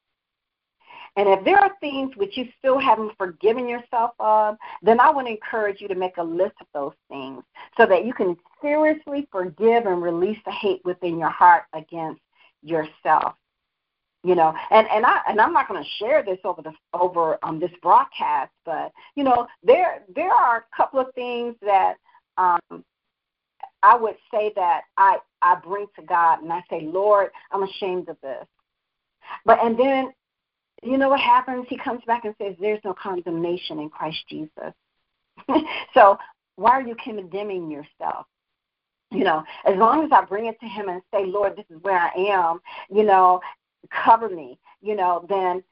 [1.16, 5.28] And if there are things which you still haven't forgiven yourself of, then I would
[5.28, 7.44] encourage you to make a list of those things
[7.76, 12.20] so that you can seriously forgive and release the hate within your heart against
[12.62, 13.34] yourself
[14.24, 17.38] you know and and i and i'm not going to share this over the over
[17.44, 21.94] um this broadcast but you know there there are a couple of things that
[22.38, 22.82] um
[23.82, 28.08] i would say that i i bring to god and i say lord i'm ashamed
[28.08, 28.46] of this.
[29.44, 30.12] But and then
[30.82, 31.64] you know what happens?
[31.68, 34.72] He comes back and says there's no condemnation in christ jesus.
[35.94, 36.18] So
[36.56, 38.26] why are you condemning yourself?
[39.10, 41.80] You know, as long as I bring it to him and say, Lord, this is
[41.82, 42.60] where I am,
[42.90, 43.40] you know,
[43.90, 45.62] cover me, you know, then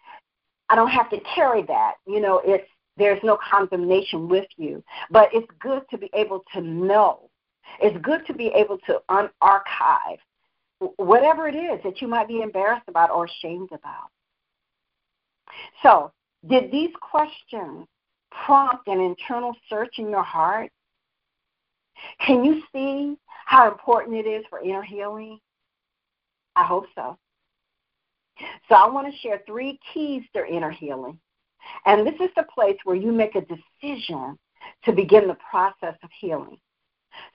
[0.69, 1.95] I don't have to carry that.
[2.07, 4.83] You know, it's there's no condemnation with you.
[5.11, 7.31] But it's good to be able to know.
[7.81, 10.19] It's good to be able to unarchive
[10.97, 14.11] whatever it is that you might be embarrassed about or ashamed about.
[15.83, 16.13] So,
[16.49, 17.87] did these questions
[18.45, 20.71] prompt an internal search in your heart?
[22.27, 25.39] Can you see how important it is for inner healing?
[26.57, 27.17] I hope so.
[28.69, 31.19] So I want to share three keys to inner healing.
[31.87, 34.39] And this is the place where you make a decision
[34.85, 36.59] to begin the process of healing.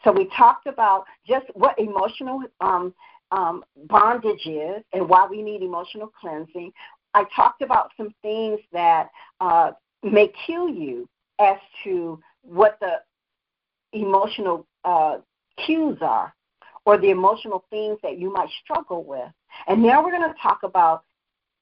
[0.04, 2.94] So we talked about just what emotional um,
[3.32, 6.72] um, bondage is and why we need emotional cleansing.
[7.14, 9.72] I talked about some things that uh,
[10.04, 11.08] may kill you
[11.40, 12.98] as to what the
[13.94, 15.18] emotional uh,
[15.66, 16.34] cues are
[16.86, 19.30] or the emotional things that you might struggle with.
[19.67, 21.04] And now we're going to talk about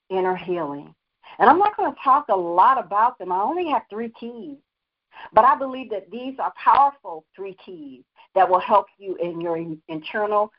[0.10, 0.94] inner healing.
[1.40, 3.32] And I'm not going to talk a lot about them.
[3.32, 4.58] I only have three keys.
[5.34, 8.04] But I believe that these are powerful three keys
[8.36, 10.52] that will help you in your internal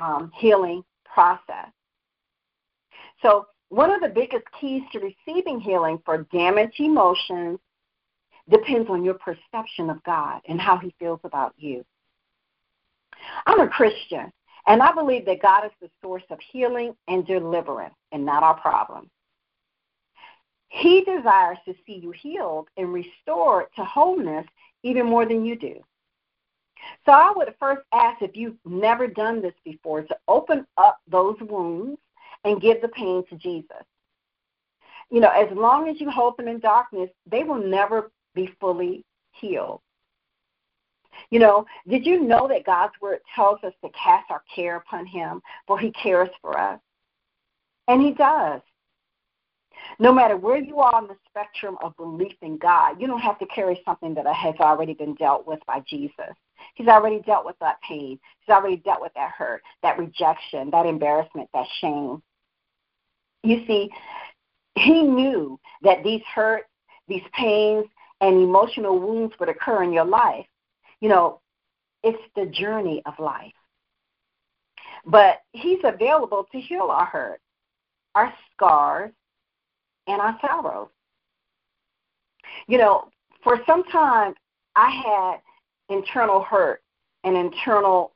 [0.00, 1.68] um, healing process.
[3.22, 7.58] So, one of the biggest keys to receiving healing for damaged emotions
[8.48, 11.84] depends on your perception of God and how He feels about you.
[13.46, 14.32] I'm a Christian,
[14.68, 18.60] and I believe that God is the source of healing and deliverance and not our
[18.60, 19.08] problems.
[20.68, 24.46] He desires to see you healed and restored to wholeness
[24.82, 25.80] even more than you do.
[27.06, 31.36] So I would first ask if you've never done this before to open up those
[31.40, 31.98] wounds
[32.44, 33.84] and give the pain to Jesus.
[35.10, 39.04] You know, as long as you hold them in darkness, they will never be fully
[39.32, 39.80] healed.
[41.30, 45.06] You know, did you know that God's word tells us to cast our care upon
[45.06, 46.80] him, for he cares for us?
[47.86, 48.60] And he does.
[49.98, 53.38] No matter where you are on the spectrum of belief in God, you don't have
[53.38, 56.34] to carry something that has already been dealt with by Jesus.
[56.74, 58.18] He's already dealt with that pain.
[58.40, 62.22] He's already dealt with that hurt, that rejection, that embarrassment, that shame.
[63.42, 63.90] You see,
[64.74, 66.68] he knew that these hurts,
[67.06, 67.86] these pains,
[68.20, 70.46] and emotional wounds would occur in your life.
[71.00, 71.40] You know,
[72.02, 73.52] it's the journey of life.
[75.06, 77.40] But he's available to heal our hurt,
[78.14, 79.10] our scars,
[80.06, 80.88] and our sorrows.
[82.66, 83.08] You know,
[83.42, 84.34] for some time,
[84.74, 86.82] I had internal hurt
[87.24, 88.12] and internal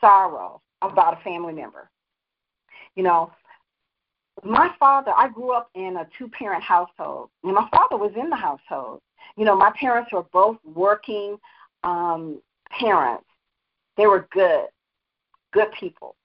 [0.00, 1.90] sorrow about a family member.
[2.96, 3.30] You know,
[4.42, 8.30] my father, I grew up in a two parent household, and my father was in
[8.30, 9.00] the household.
[9.36, 11.36] You know, my parents were both working
[11.82, 13.24] um, parents.
[13.96, 14.66] They were good,
[15.52, 16.16] good people.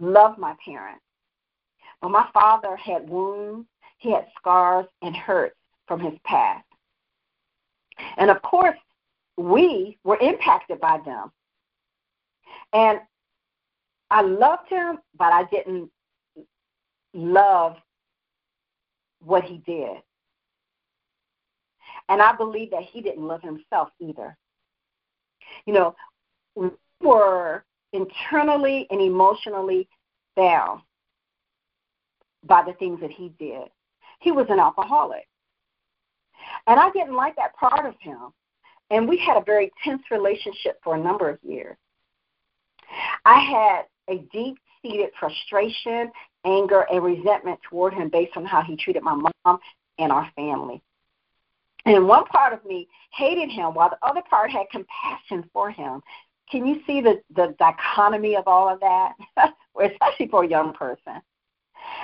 [0.00, 1.02] Loved my parents.
[2.00, 3.66] But my father had wounds,
[3.98, 6.64] he had scars and hurts from his past.
[8.16, 8.78] And of course,
[9.36, 11.32] we were impacted by them.
[12.72, 13.00] And
[14.10, 15.90] I loved him, but I didn't
[17.14, 17.76] love
[19.20, 19.96] what he did.
[22.08, 24.36] And I believe that he didn't love himself either.
[25.66, 25.96] You know,
[26.54, 26.70] we
[27.00, 29.88] were internally and emotionally
[30.36, 30.82] bound
[32.44, 33.68] by the things that he did.
[34.20, 35.26] He was an alcoholic.
[36.66, 38.32] And I didn't like that part of him.
[38.90, 41.76] And we had a very tense relationship for a number of years.
[43.24, 46.10] I had a deep seated frustration,
[46.44, 49.58] anger, and resentment toward him based on how he treated my mom
[49.98, 50.80] and our family.
[51.88, 56.02] And one part of me hated him while the other part had compassion for him.
[56.50, 59.14] Can you see the, the dichotomy of all of that?
[59.82, 61.22] Especially for a young person.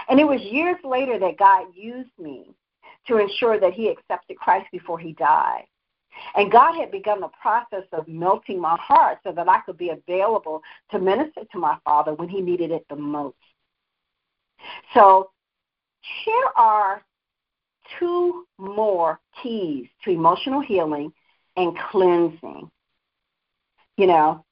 [0.09, 2.55] And it was years later that God used me
[3.09, 5.65] to ensure that he accepted Christ before he died.
[6.35, 9.91] And God had begun the process of melting my heart so that I could be
[9.91, 10.63] available
[10.93, 13.37] to minister to my father when he needed it the most.
[14.95, 15.31] So,
[16.25, 17.03] here are
[17.99, 21.13] two more keys to emotional healing
[21.57, 22.71] and cleansing.
[23.97, 24.45] You know,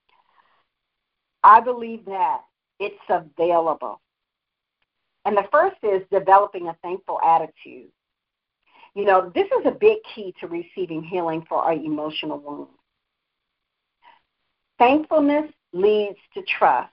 [1.42, 2.42] I believe that
[2.78, 4.00] it's available.
[5.24, 7.90] And the first is developing a thankful attitude.
[8.94, 12.72] You know, this is a big key to receiving healing for our emotional wounds.
[14.78, 16.92] Thankfulness leads to trust,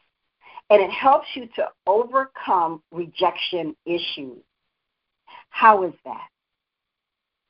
[0.69, 4.43] and it helps you to overcome rejection issues.
[5.49, 6.27] How is that?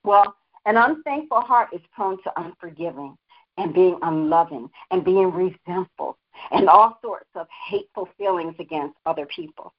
[0.10, 0.36] Well,
[0.66, 3.16] an unthankful heart is prone to unforgiving
[3.58, 6.18] and being unloving and being resentful
[6.50, 9.72] and all sorts of hateful feelings against other people.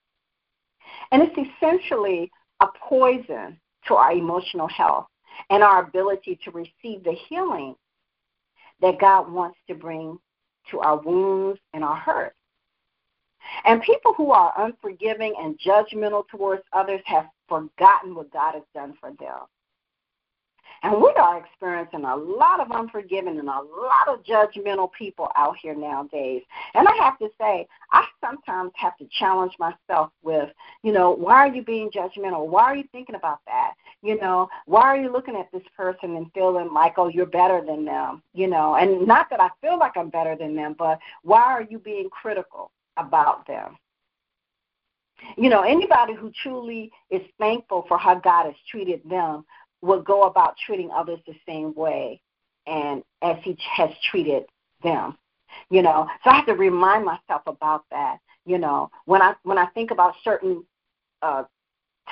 [1.11, 3.59] And it's essentially a poison
[3.89, 5.09] to our emotional health
[5.51, 7.75] and our ability to receive the healing
[8.81, 10.17] that God wants to bring
[10.71, 12.37] to our wounds and our hurts.
[13.65, 18.95] And people who are unforgiving and judgmental towards others have forgotten what God has done
[19.01, 19.41] for them.
[20.83, 25.57] And we are experiencing a lot of unforgiving and a lot of judgmental people out
[25.61, 26.43] here nowadays.
[26.75, 30.49] And I have to say, I sometimes have to challenge myself with,
[30.83, 32.47] you know, why are you being judgmental?
[32.47, 33.75] Why are you thinking about that?
[34.03, 37.63] You know, why are you looking at this person and feeling like, oh, you're better
[37.65, 38.23] than them?
[38.33, 41.63] You know, and not that I feel like I'm better than them, but why are
[41.63, 43.77] you being critical about them?
[45.37, 49.45] You know, anybody who truly is thankful for how God has treated them
[49.83, 52.21] would go about treating others the same way
[52.67, 54.45] and as he has treated
[54.83, 55.17] them
[55.71, 56.09] you know?
[56.23, 58.91] So i have to remind myself about that you know?
[59.07, 60.65] When i when i think about certain
[61.23, 61.45] uh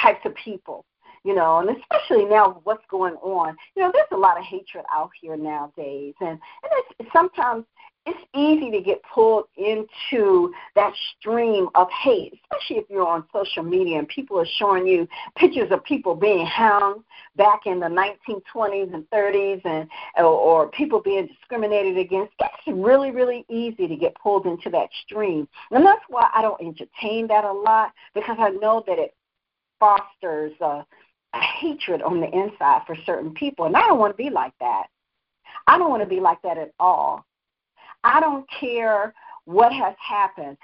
[0.01, 0.85] types of people
[1.25, 4.85] you know and especially now what's going on you know there's a lot of hatred
[4.93, 6.15] out here nowadays.
[6.21, 7.65] And and it's sometimes
[8.09, 13.63] it's easy to get pulled into that stream of hate, especially if you're on social
[13.63, 15.07] media and people are showing you
[15.37, 17.05] pictures of people being hung
[17.37, 22.33] back in the 1920s and 30s and or, or people being discriminated against.
[22.41, 25.47] It's really, really easy to get pulled into that stream.
[25.71, 29.15] And that's why I don't entertain that a lot because I know that it
[29.79, 30.85] fosters a,
[31.35, 33.67] a hatred on the inside for certain people.
[33.67, 34.87] And I don't want to be like that.
[35.67, 37.25] I don't want to be like that at all.
[38.05, 40.57] I don't care what has happened.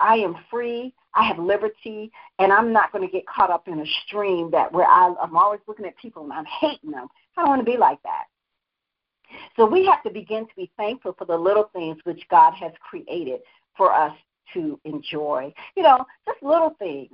[0.00, 0.94] I am free.
[1.14, 4.72] I have liberty, and I'm not going to get caught up in a stream that
[4.72, 7.08] where I, I'm always looking at people and I'm hating them.
[7.36, 8.24] I don't want to be like that.
[9.56, 12.72] So we have to begin to be thankful for the little things which God has
[12.80, 13.40] created
[13.76, 14.14] for us
[14.54, 15.52] to enjoy.
[15.76, 17.10] You know, just little things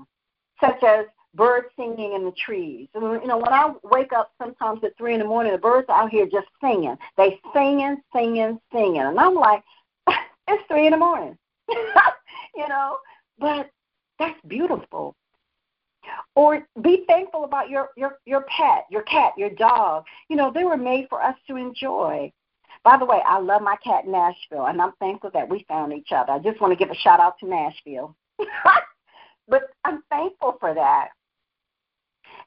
[0.60, 2.88] such as birds singing in the trees.
[2.94, 6.02] You know, when I wake up sometimes at three in the morning, the birds are
[6.02, 6.96] out here just singing.
[7.16, 9.62] They singing, singing, singing, and I'm like,
[10.48, 11.36] it's three in the morning,
[11.68, 12.98] you know.
[13.38, 13.70] But
[14.18, 15.16] that's beautiful.
[16.36, 20.04] Or be thankful about your your your pet, your cat, your dog.
[20.28, 22.32] You know, they were made for us to enjoy.
[22.84, 26.12] By the way, I love my cat Nashville, and I'm thankful that we found each
[26.12, 26.32] other.
[26.32, 28.14] I just want to give a shout out to Nashville.
[29.48, 31.08] but I'm thankful for that.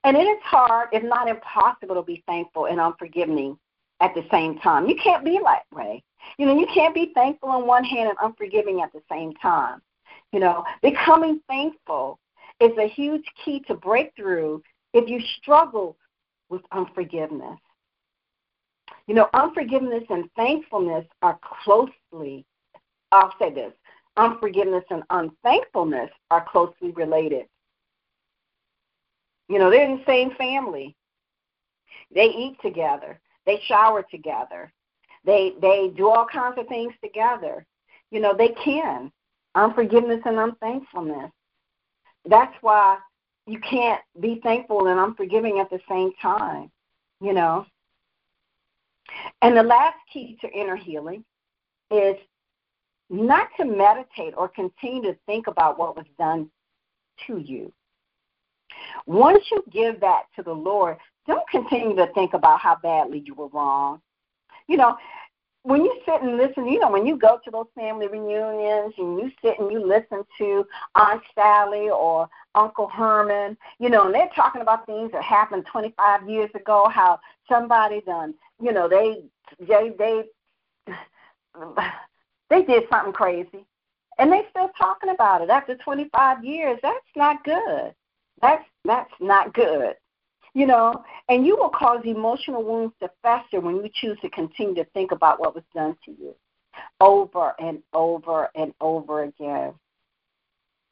[0.04, 3.58] And it is hard, if not impossible, to be thankful and unforgiving
[4.00, 4.88] at the same time.
[4.88, 6.04] You can't be that way.
[6.38, 9.82] You know, you can't be thankful on one hand and unforgiving at the same time.
[10.32, 12.20] You know, becoming thankful
[12.60, 14.60] is a huge key to breakthrough
[14.94, 15.98] if you struggle
[16.50, 17.60] with unforgiveness.
[19.08, 22.46] You know, unforgiveness and thankfulness are closely,
[23.12, 23.74] I'll say this,
[24.18, 27.46] unforgiveness and unthankfulness are closely related.
[29.50, 30.96] You know, they're in the same family.
[32.14, 33.20] They eat together.
[33.46, 34.72] They shower together.
[35.26, 37.66] They they do all kinds of things together.
[38.12, 39.12] You know, they can.
[39.56, 41.32] Unforgiveness and unthankfulness.
[42.26, 42.98] That's why
[43.46, 46.70] you can't be thankful and unforgiving at the same time,
[47.22, 47.66] you know.
[49.42, 51.24] And the last key to inner healing
[51.90, 52.16] is
[53.10, 56.50] not to meditate or continue to think about what was done
[57.26, 57.72] to you.
[59.06, 60.98] Once you give that to the Lord,
[61.28, 64.02] don't continue to think about how badly you were wrong.
[64.68, 64.98] You know,
[65.68, 69.20] when you sit and listen, you know, when you go to those family reunions and
[69.20, 70.66] you sit and you listen to
[70.96, 76.30] Aunt Sally or Uncle Herman, you know, and they're talking about things that happened 25
[76.30, 77.20] years ago, how
[77.50, 79.24] somebody done, you know, they
[79.60, 80.24] they they
[82.50, 83.66] they did something crazy,
[84.20, 86.80] and they still talking about it after 25 years.
[86.82, 87.94] That's not good.
[88.42, 89.96] That's that's not good.
[90.54, 94.76] You know, and you will cause emotional wounds to fester when you choose to continue
[94.76, 96.36] to think about what was done to you
[97.00, 99.74] over and over and over again.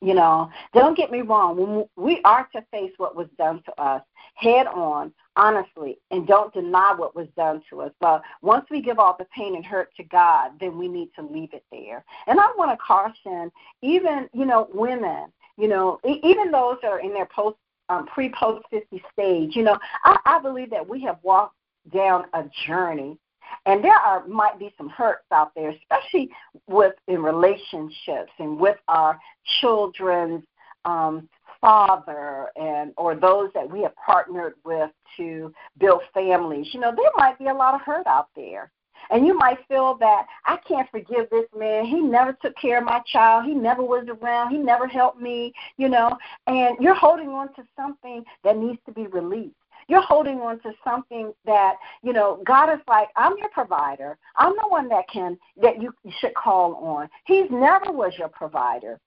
[0.01, 1.57] You know, don't get me wrong.
[1.57, 4.03] When we are to face what was done to us
[4.35, 7.91] head on, honestly, and don't deny what was done to us.
[7.99, 11.23] But once we give all the pain and hurt to God, then we need to
[11.23, 12.03] leave it there.
[12.27, 16.99] And I want to caution even, you know, women, you know, even those that are
[16.99, 17.57] in their post
[17.89, 21.55] um, pre post 50 stage, you know, I, I believe that we have walked
[21.93, 23.17] down a journey
[23.65, 26.29] and there are might be some hurts out there, especially
[26.67, 29.19] with in relationships and with our
[29.59, 30.43] children's
[30.85, 31.27] um,
[31.61, 36.67] father and or those that we have partnered with to build families.
[36.73, 38.71] You know, there might be a lot of hurt out there.
[39.09, 41.85] And you might feel that I can't forgive this man.
[41.85, 43.45] He never took care of my child.
[43.45, 44.51] He never was around.
[44.51, 46.17] He never helped me, you know.
[46.47, 49.55] And you're holding on to something that needs to be released.
[49.87, 54.17] You're holding on to something that, you know, God is like, I'm your provider.
[54.35, 57.09] I'm the one that can that you should call on.
[57.25, 58.99] He's never was your provider.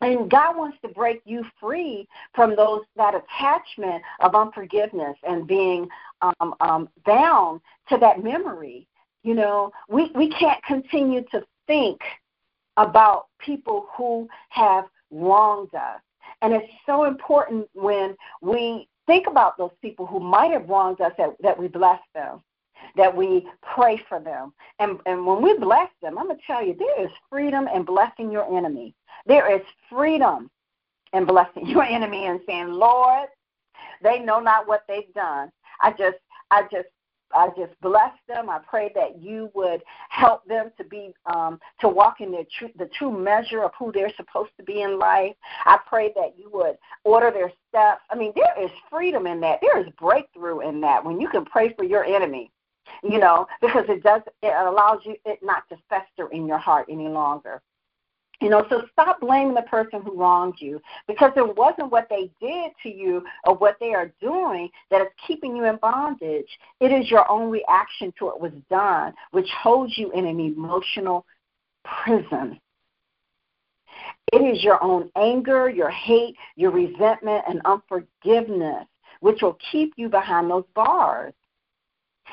[0.00, 5.88] And God wants to break you free from those that attachment of unforgiveness and being
[6.20, 8.86] um, um, bound to that memory.
[9.26, 12.00] You know, we, we can't continue to think
[12.76, 16.00] about people who have wronged us.
[16.42, 21.10] And it's so important when we think about those people who might have wronged us
[21.18, 22.40] that, that we bless them,
[22.94, 24.52] that we pray for them.
[24.78, 27.82] And, and when we bless them, I'm going to tell you, there is freedom in
[27.82, 28.94] blessing your enemy.
[29.26, 30.48] There is freedom
[31.14, 33.26] in blessing your enemy and saying, Lord,
[34.04, 35.50] they know not what they've done.
[35.80, 36.18] I just
[36.50, 36.88] I just
[37.34, 38.48] I just bless them.
[38.48, 42.70] I pray that you would help them to be um, to walk in their true,
[42.78, 45.34] the true measure of who they're supposed to be in life.
[45.64, 48.02] I pray that you would order their steps.
[48.10, 49.60] I mean, there is freedom in that.
[49.60, 52.50] There is breakthrough in that when you can pray for your enemy.
[53.02, 56.86] You know, because it does it allows you it not to fester in your heart
[56.88, 57.60] any longer.
[58.40, 62.30] You know, so stop blaming the person who wronged you because it wasn't what they
[62.40, 66.48] did to you or what they are doing that is keeping you in bondage.
[66.80, 71.24] It is your own reaction to what was done, which holds you in an emotional
[71.84, 72.60] prison.
[74.32, 78.86] It is your own anger, your hate, your resentment, and unforgiveness,
[79.20, 81.32] which will keep you behind those bars.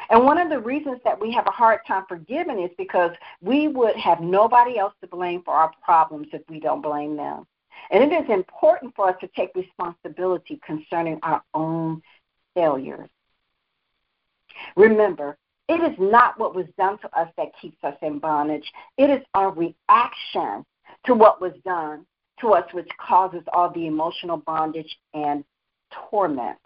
[0.10, 3.68] And one of the reasons that we have a hard time forgiving is because we
[3.68, 7.46] would have nobody else to blame for our problems if we don't blame them.
[7.92, 12.02] And it is important for us to take responsibility concerning our own
[12.54, 13.10] failures.
[14.76, 15.38] Remember,
[15.68, 18.70] it is not what was done to us that keeps us in bondage.
[18.98, 20.66] It is our reaction
[21.06, 22.06] to what was done
[22.42, 25.44] to us which causes all the emotional bondage and
[26.10, 26.60] torment.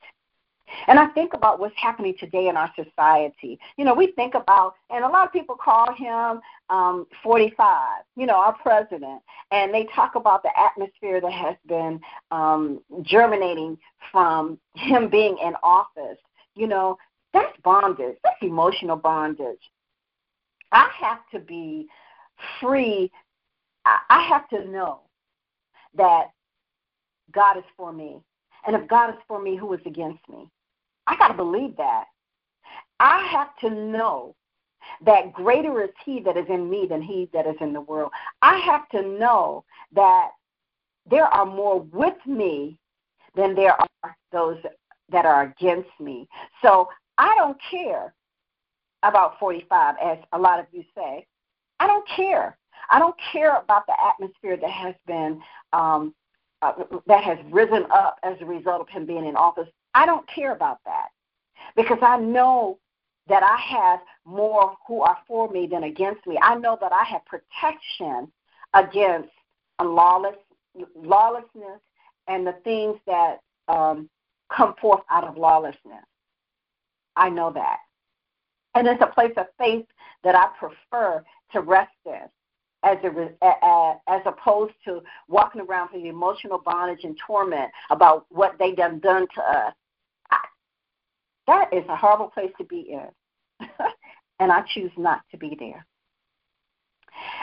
[0.87, 3.59] And I think about what's happening today in our society.
[3.77, 8.25] You know, we think about, and a lot of people call him um, 45, you
[8.25, 11.99] know, our president, and they talk about the atmosphere that has been
[12.31, 13.77] um, germinating
[14.11, 16.17] from him being in office.
[16.55, 16.97] You know,
[17.33, 19.61] that's bondage, that's emotional bondage.
[20.71, 21.87] I have to be
[22.59, 23.11] free.
[23.85, 24.99] I have to know
[25.95, 26.31] that
[27.31, 28.19] God is for me.
[28.65, 30.49] And if God is for me, who is against me?
[31.07, 32.05] I got to believe that.
[32.99, 34.35] I have to know
[35.05, 38.11] that greater is He that is in me than He that is in the world.
[38.41, 40.29] I have to know that
[41.09, 42.79] there are more with me
[43.35, 44.57] than there are those
[45.09, 46.27] that are against me.
[46.61, 48.13] So I don't care
[49.03, 51.25] about 45, as a lot of you say.
[51.79, 52.57] I don't care.
[52.89, 55.41] I don't care about the atmosphere that has been
[55.73, 56.13] um,
[56.61, 56.73] uh,
[57.05, 59.67] that has risen up as a result of him being in office.
[59.93, 61.09] I don't care about that
[61.75, 62.79] because I know
[63.27, 66.37] that I have more who are for me than against me.
[66.41, 68.31] I know that I have protection
[68.73, 69.29] against
[69.81, 70.37] lawless,
[70.95, 71.81] lawlessness
[72.27, 74.09] and the things that um,
[74.55, 76.05] come forth out of lawlessness.
[77.15, 77.79] I know that.
[78.75, 79.85] And it's a place of faith
[80.23, 82.21] that I prefer to rest in
[82.87, 88.71] as, a, as opposed to walking around with emotional bondage and torment about what they
[88.71, 89.73] done done to us.
[91.47, 93.67] That is a horrible place to be in,
[94.39, 95.85] and I choose not to be there.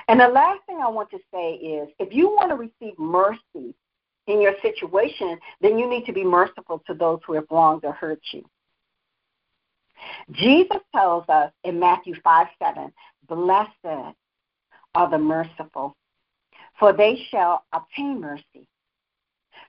[0.08, 3.74] And the last thing I want to say is if you want to receive mercy
[4.26, 7.92] in your situation, then you need to be merciful to those who have wronged or
[7.92, 8.44] hurt you.
[10.32, 12.92] Jesus tells us in Matthew 5 7,
[13.28, 14.14] Blessed
[14.94, 15.96] are the merciful,
[16.78, 18.68] for they shall obtain mercy.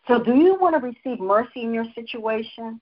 [0.07, 2.79] So, do you want to receive mercy in your situation?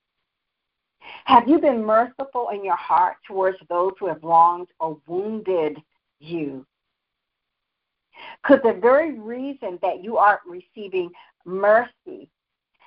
[1.26, 5.78] Have you been merciful in your heart towards those who have wronged or wounded
[6.20, 6.66] you?
[8.44, 11.10] Could the very reason that you aren't receiving
[11.46, 12.30] mercy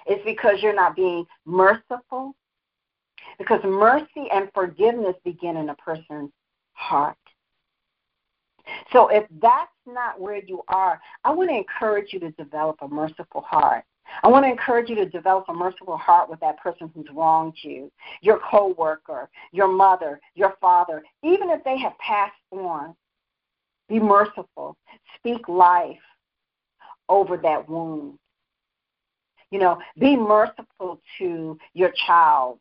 [0.09, 2.34] is because you're not being merciful?
[3.38, 6.30] Because mercy and forgiveness begin in a person's
[6.72, 7.16] heart.
[8.93, 12.89] So if that's not where you are, I want to encourage you to develop a
[12.89, 13.85] merciful heart.
[14.23, 17.55] I want to encourage you to develop a merciful heart with that person who's wronged
[17.62, 17.91] you,
[18.21, 22.95] your coworker, your mother, your father, even if they have passed on.
[23.89, 24.77] Be merciful.
[25.17, 25.99] Speak life
[27.09, 28.19] over that wound.
[29.51, 32.59] You know, be merciful to your child.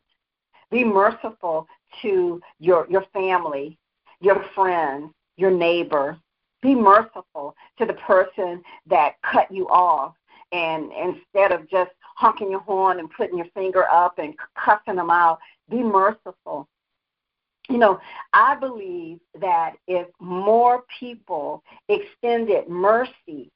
[0.70, 1.66] Be merciful
[2.02, 3.78] to your your family,
[4.20, 6.18] your friends, your neighbor.
[6.62, 10.14] Be merciful to the person that cut you off.
[10.52, 15.10] And instead of just honking your horn and putting your finger up and cussing them
[15.10, 16.68] out, be merciful.
[17.68, 18.00] You know,
[18.32, 23.50] I believe that if more people extended mercy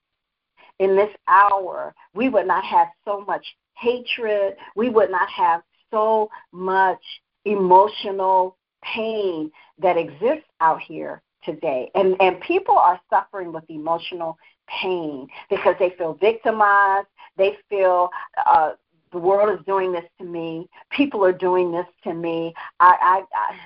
[0.81, 4.57] in this hour, we would not have so much hatred.
[4.75, 7.03] We would not have so much
[7.45, 11.91] emotional pain that exists out here today.
[11.95, 14.37] And, and people are suffering with emotional
[14.69, 17.09] pain because they feel victimized.
[17.37, 18.11] They feel
[18.47, 18.73] uh,
[19.13, 20.69] the world is doing this to me.
[20.91, 22.55] People are doing this to me.
[22.79, 23.57] I, I, I,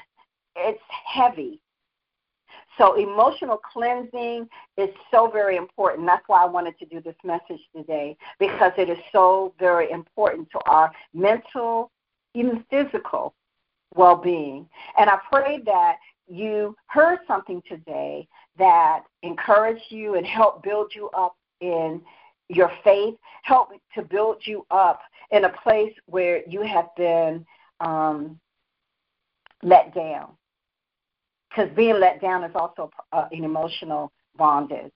[0.56, 1.60] it's heavy.
[2.78, 6.06] So emotional cleansing is so very important.
[6.06, 10.48] That's why I wanted to do this message today because it is so very important
[10.50, 11.92] to our mental,
[12.34, 13.34] even physical
[13.94, 14.68] well-being.
[14.98, 15.96] And I pray that
[16.28, 22.00] you heard something today that encouraged you and helped build you up in
[22.48, 25.00] your faith, help to build you up
[25.30, 27.44] in a place where you have been
[27.80, 28.40] um,
[29.62, 30.30] let down.
[31.48, 34.92] Because being let down is also uh, an emotional bondage.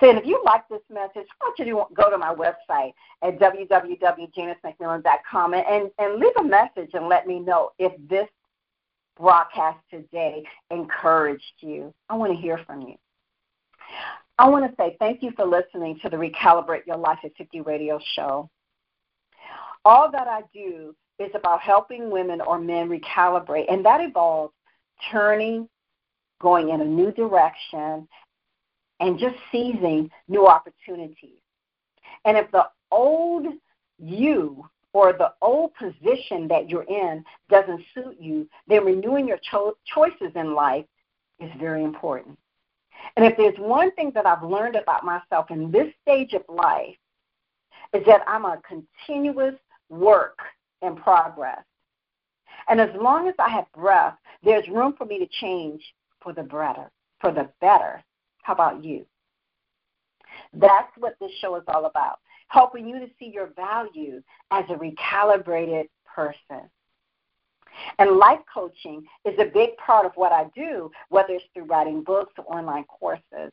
[0.00, 2.92] So if you like this message, I want you to go to my website
[3.22, 8.28] at www.janiceMcMillan.com and, and leave a message and let me know if this
[9.18, 11.92] broadcast today encouraged you.
[12.08, 12.94] I want to hear from you.
[14.38, 17.62] I want to say thank you for listening to the Recalibrate Your Life at 50
[17.62, 18.48] radio show.
[19.84, 24.54] All that I do is about helping women or men recalibrate, and that involves
[25.10, 25.68] turning,
[26.40, 28.06] going in a new direction,
[29.00, 31.40] and just seizing new opportunities.
[32.24, 33.46] And if the old
[33.98, 39.76] you or the old position that you're in doesn't suit you, then renewing your cho-
[39.94, 40.86] choices in life
[41.40, 42.38] is very important.
[43.16, 46.96] And if there's one thing that I've learned about myself in this stage of life,
[47.94, 49.54] is that I'm a continuous
[49.88, 50.38] work
[50.82, 51.62] in progress.
[52.68, 55.82] And as long as I have breath, there's room for me to change
[56.20, 56.90] for the better.
[57.20, 58.02] For the better.
[58.42, 59.06] How about you?
[60.52, 62.18] That's what this show is all about.
[62.48, 66.68] Helping you to see your value as a recalibrated person.
[67.98, 72.02] And life coaching is a big part of what I do, whether it's through writing
[72.02, 73.52] books or online courses.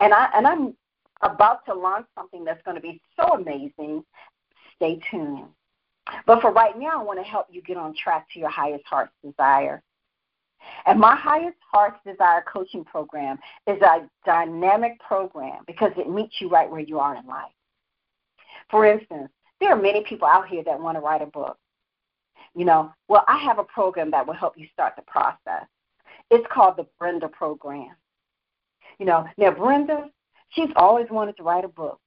[0.00, 0.74] And I and I'm
[1.22, 4.04] about to launch something that's going to be so amazing.
[4.76, 5.46] Stay tuned.
[6.26, 8.84] But for right now, I want to help you get on track to your highest
[8.86, 9.82] heart's desire.
[10.86, 16.48] And my highest heart's desire coaching program is a dynamic program because it meets you
[16.48, 17.52] right where you are in life.
[18.70, 21.56] For instance, there are many people out here that want to write a book.
[22.54, 25.66] You know, well, I have a program that will help you start the process.
[26.30, 27.94] It's called the Brenda Program.
[28.98, 30.10] You know, now Brenda,
[30.50, 32.00] she's always wanted to write a book,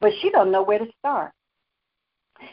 [0.00, 1.32] but she don't know where to start.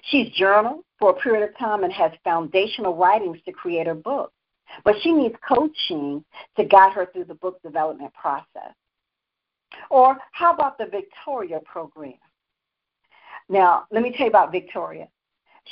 [0.04, 4.32] She's journaled for a period of time and has foundational writings to create her book,
[4.86, 6.24] but she needs coaching
[6.56, 8.74] to guide her through the book development process.
[9.90, 12.14] Or how about the Victoria program?
[13.50, 15.08] Now, let me tell you about Victoria.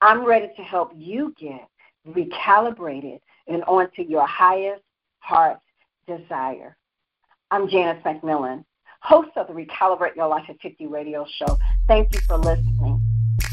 [0.00, 1.68] I'm ready to help you get
[2.08, 4.82] recalibrated and onto your highest
[5.20, 5.60] heart's
[6.06, 6.76] desire.
[7.50, 8.64] I'm Janice McMillan,
[9.04, 11.58] host of the Recalibrate Your Life at 50 radio show.
[11.86, 13.00] Thank you for listening.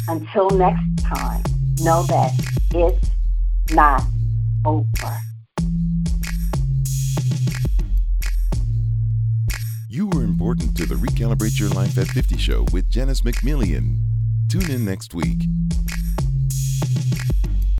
[0.08, 1.44] Until next time,
[1.82, 2.32] know that
[2.74, 3.10] it's
[3.74, 4.02] not
[4.66, 5.18] over.
[9.90, 13.98] You were important to the Recalibrate Your Life at 50 show with Janice McMillan.
[14.48, 15.44] Tune in next week.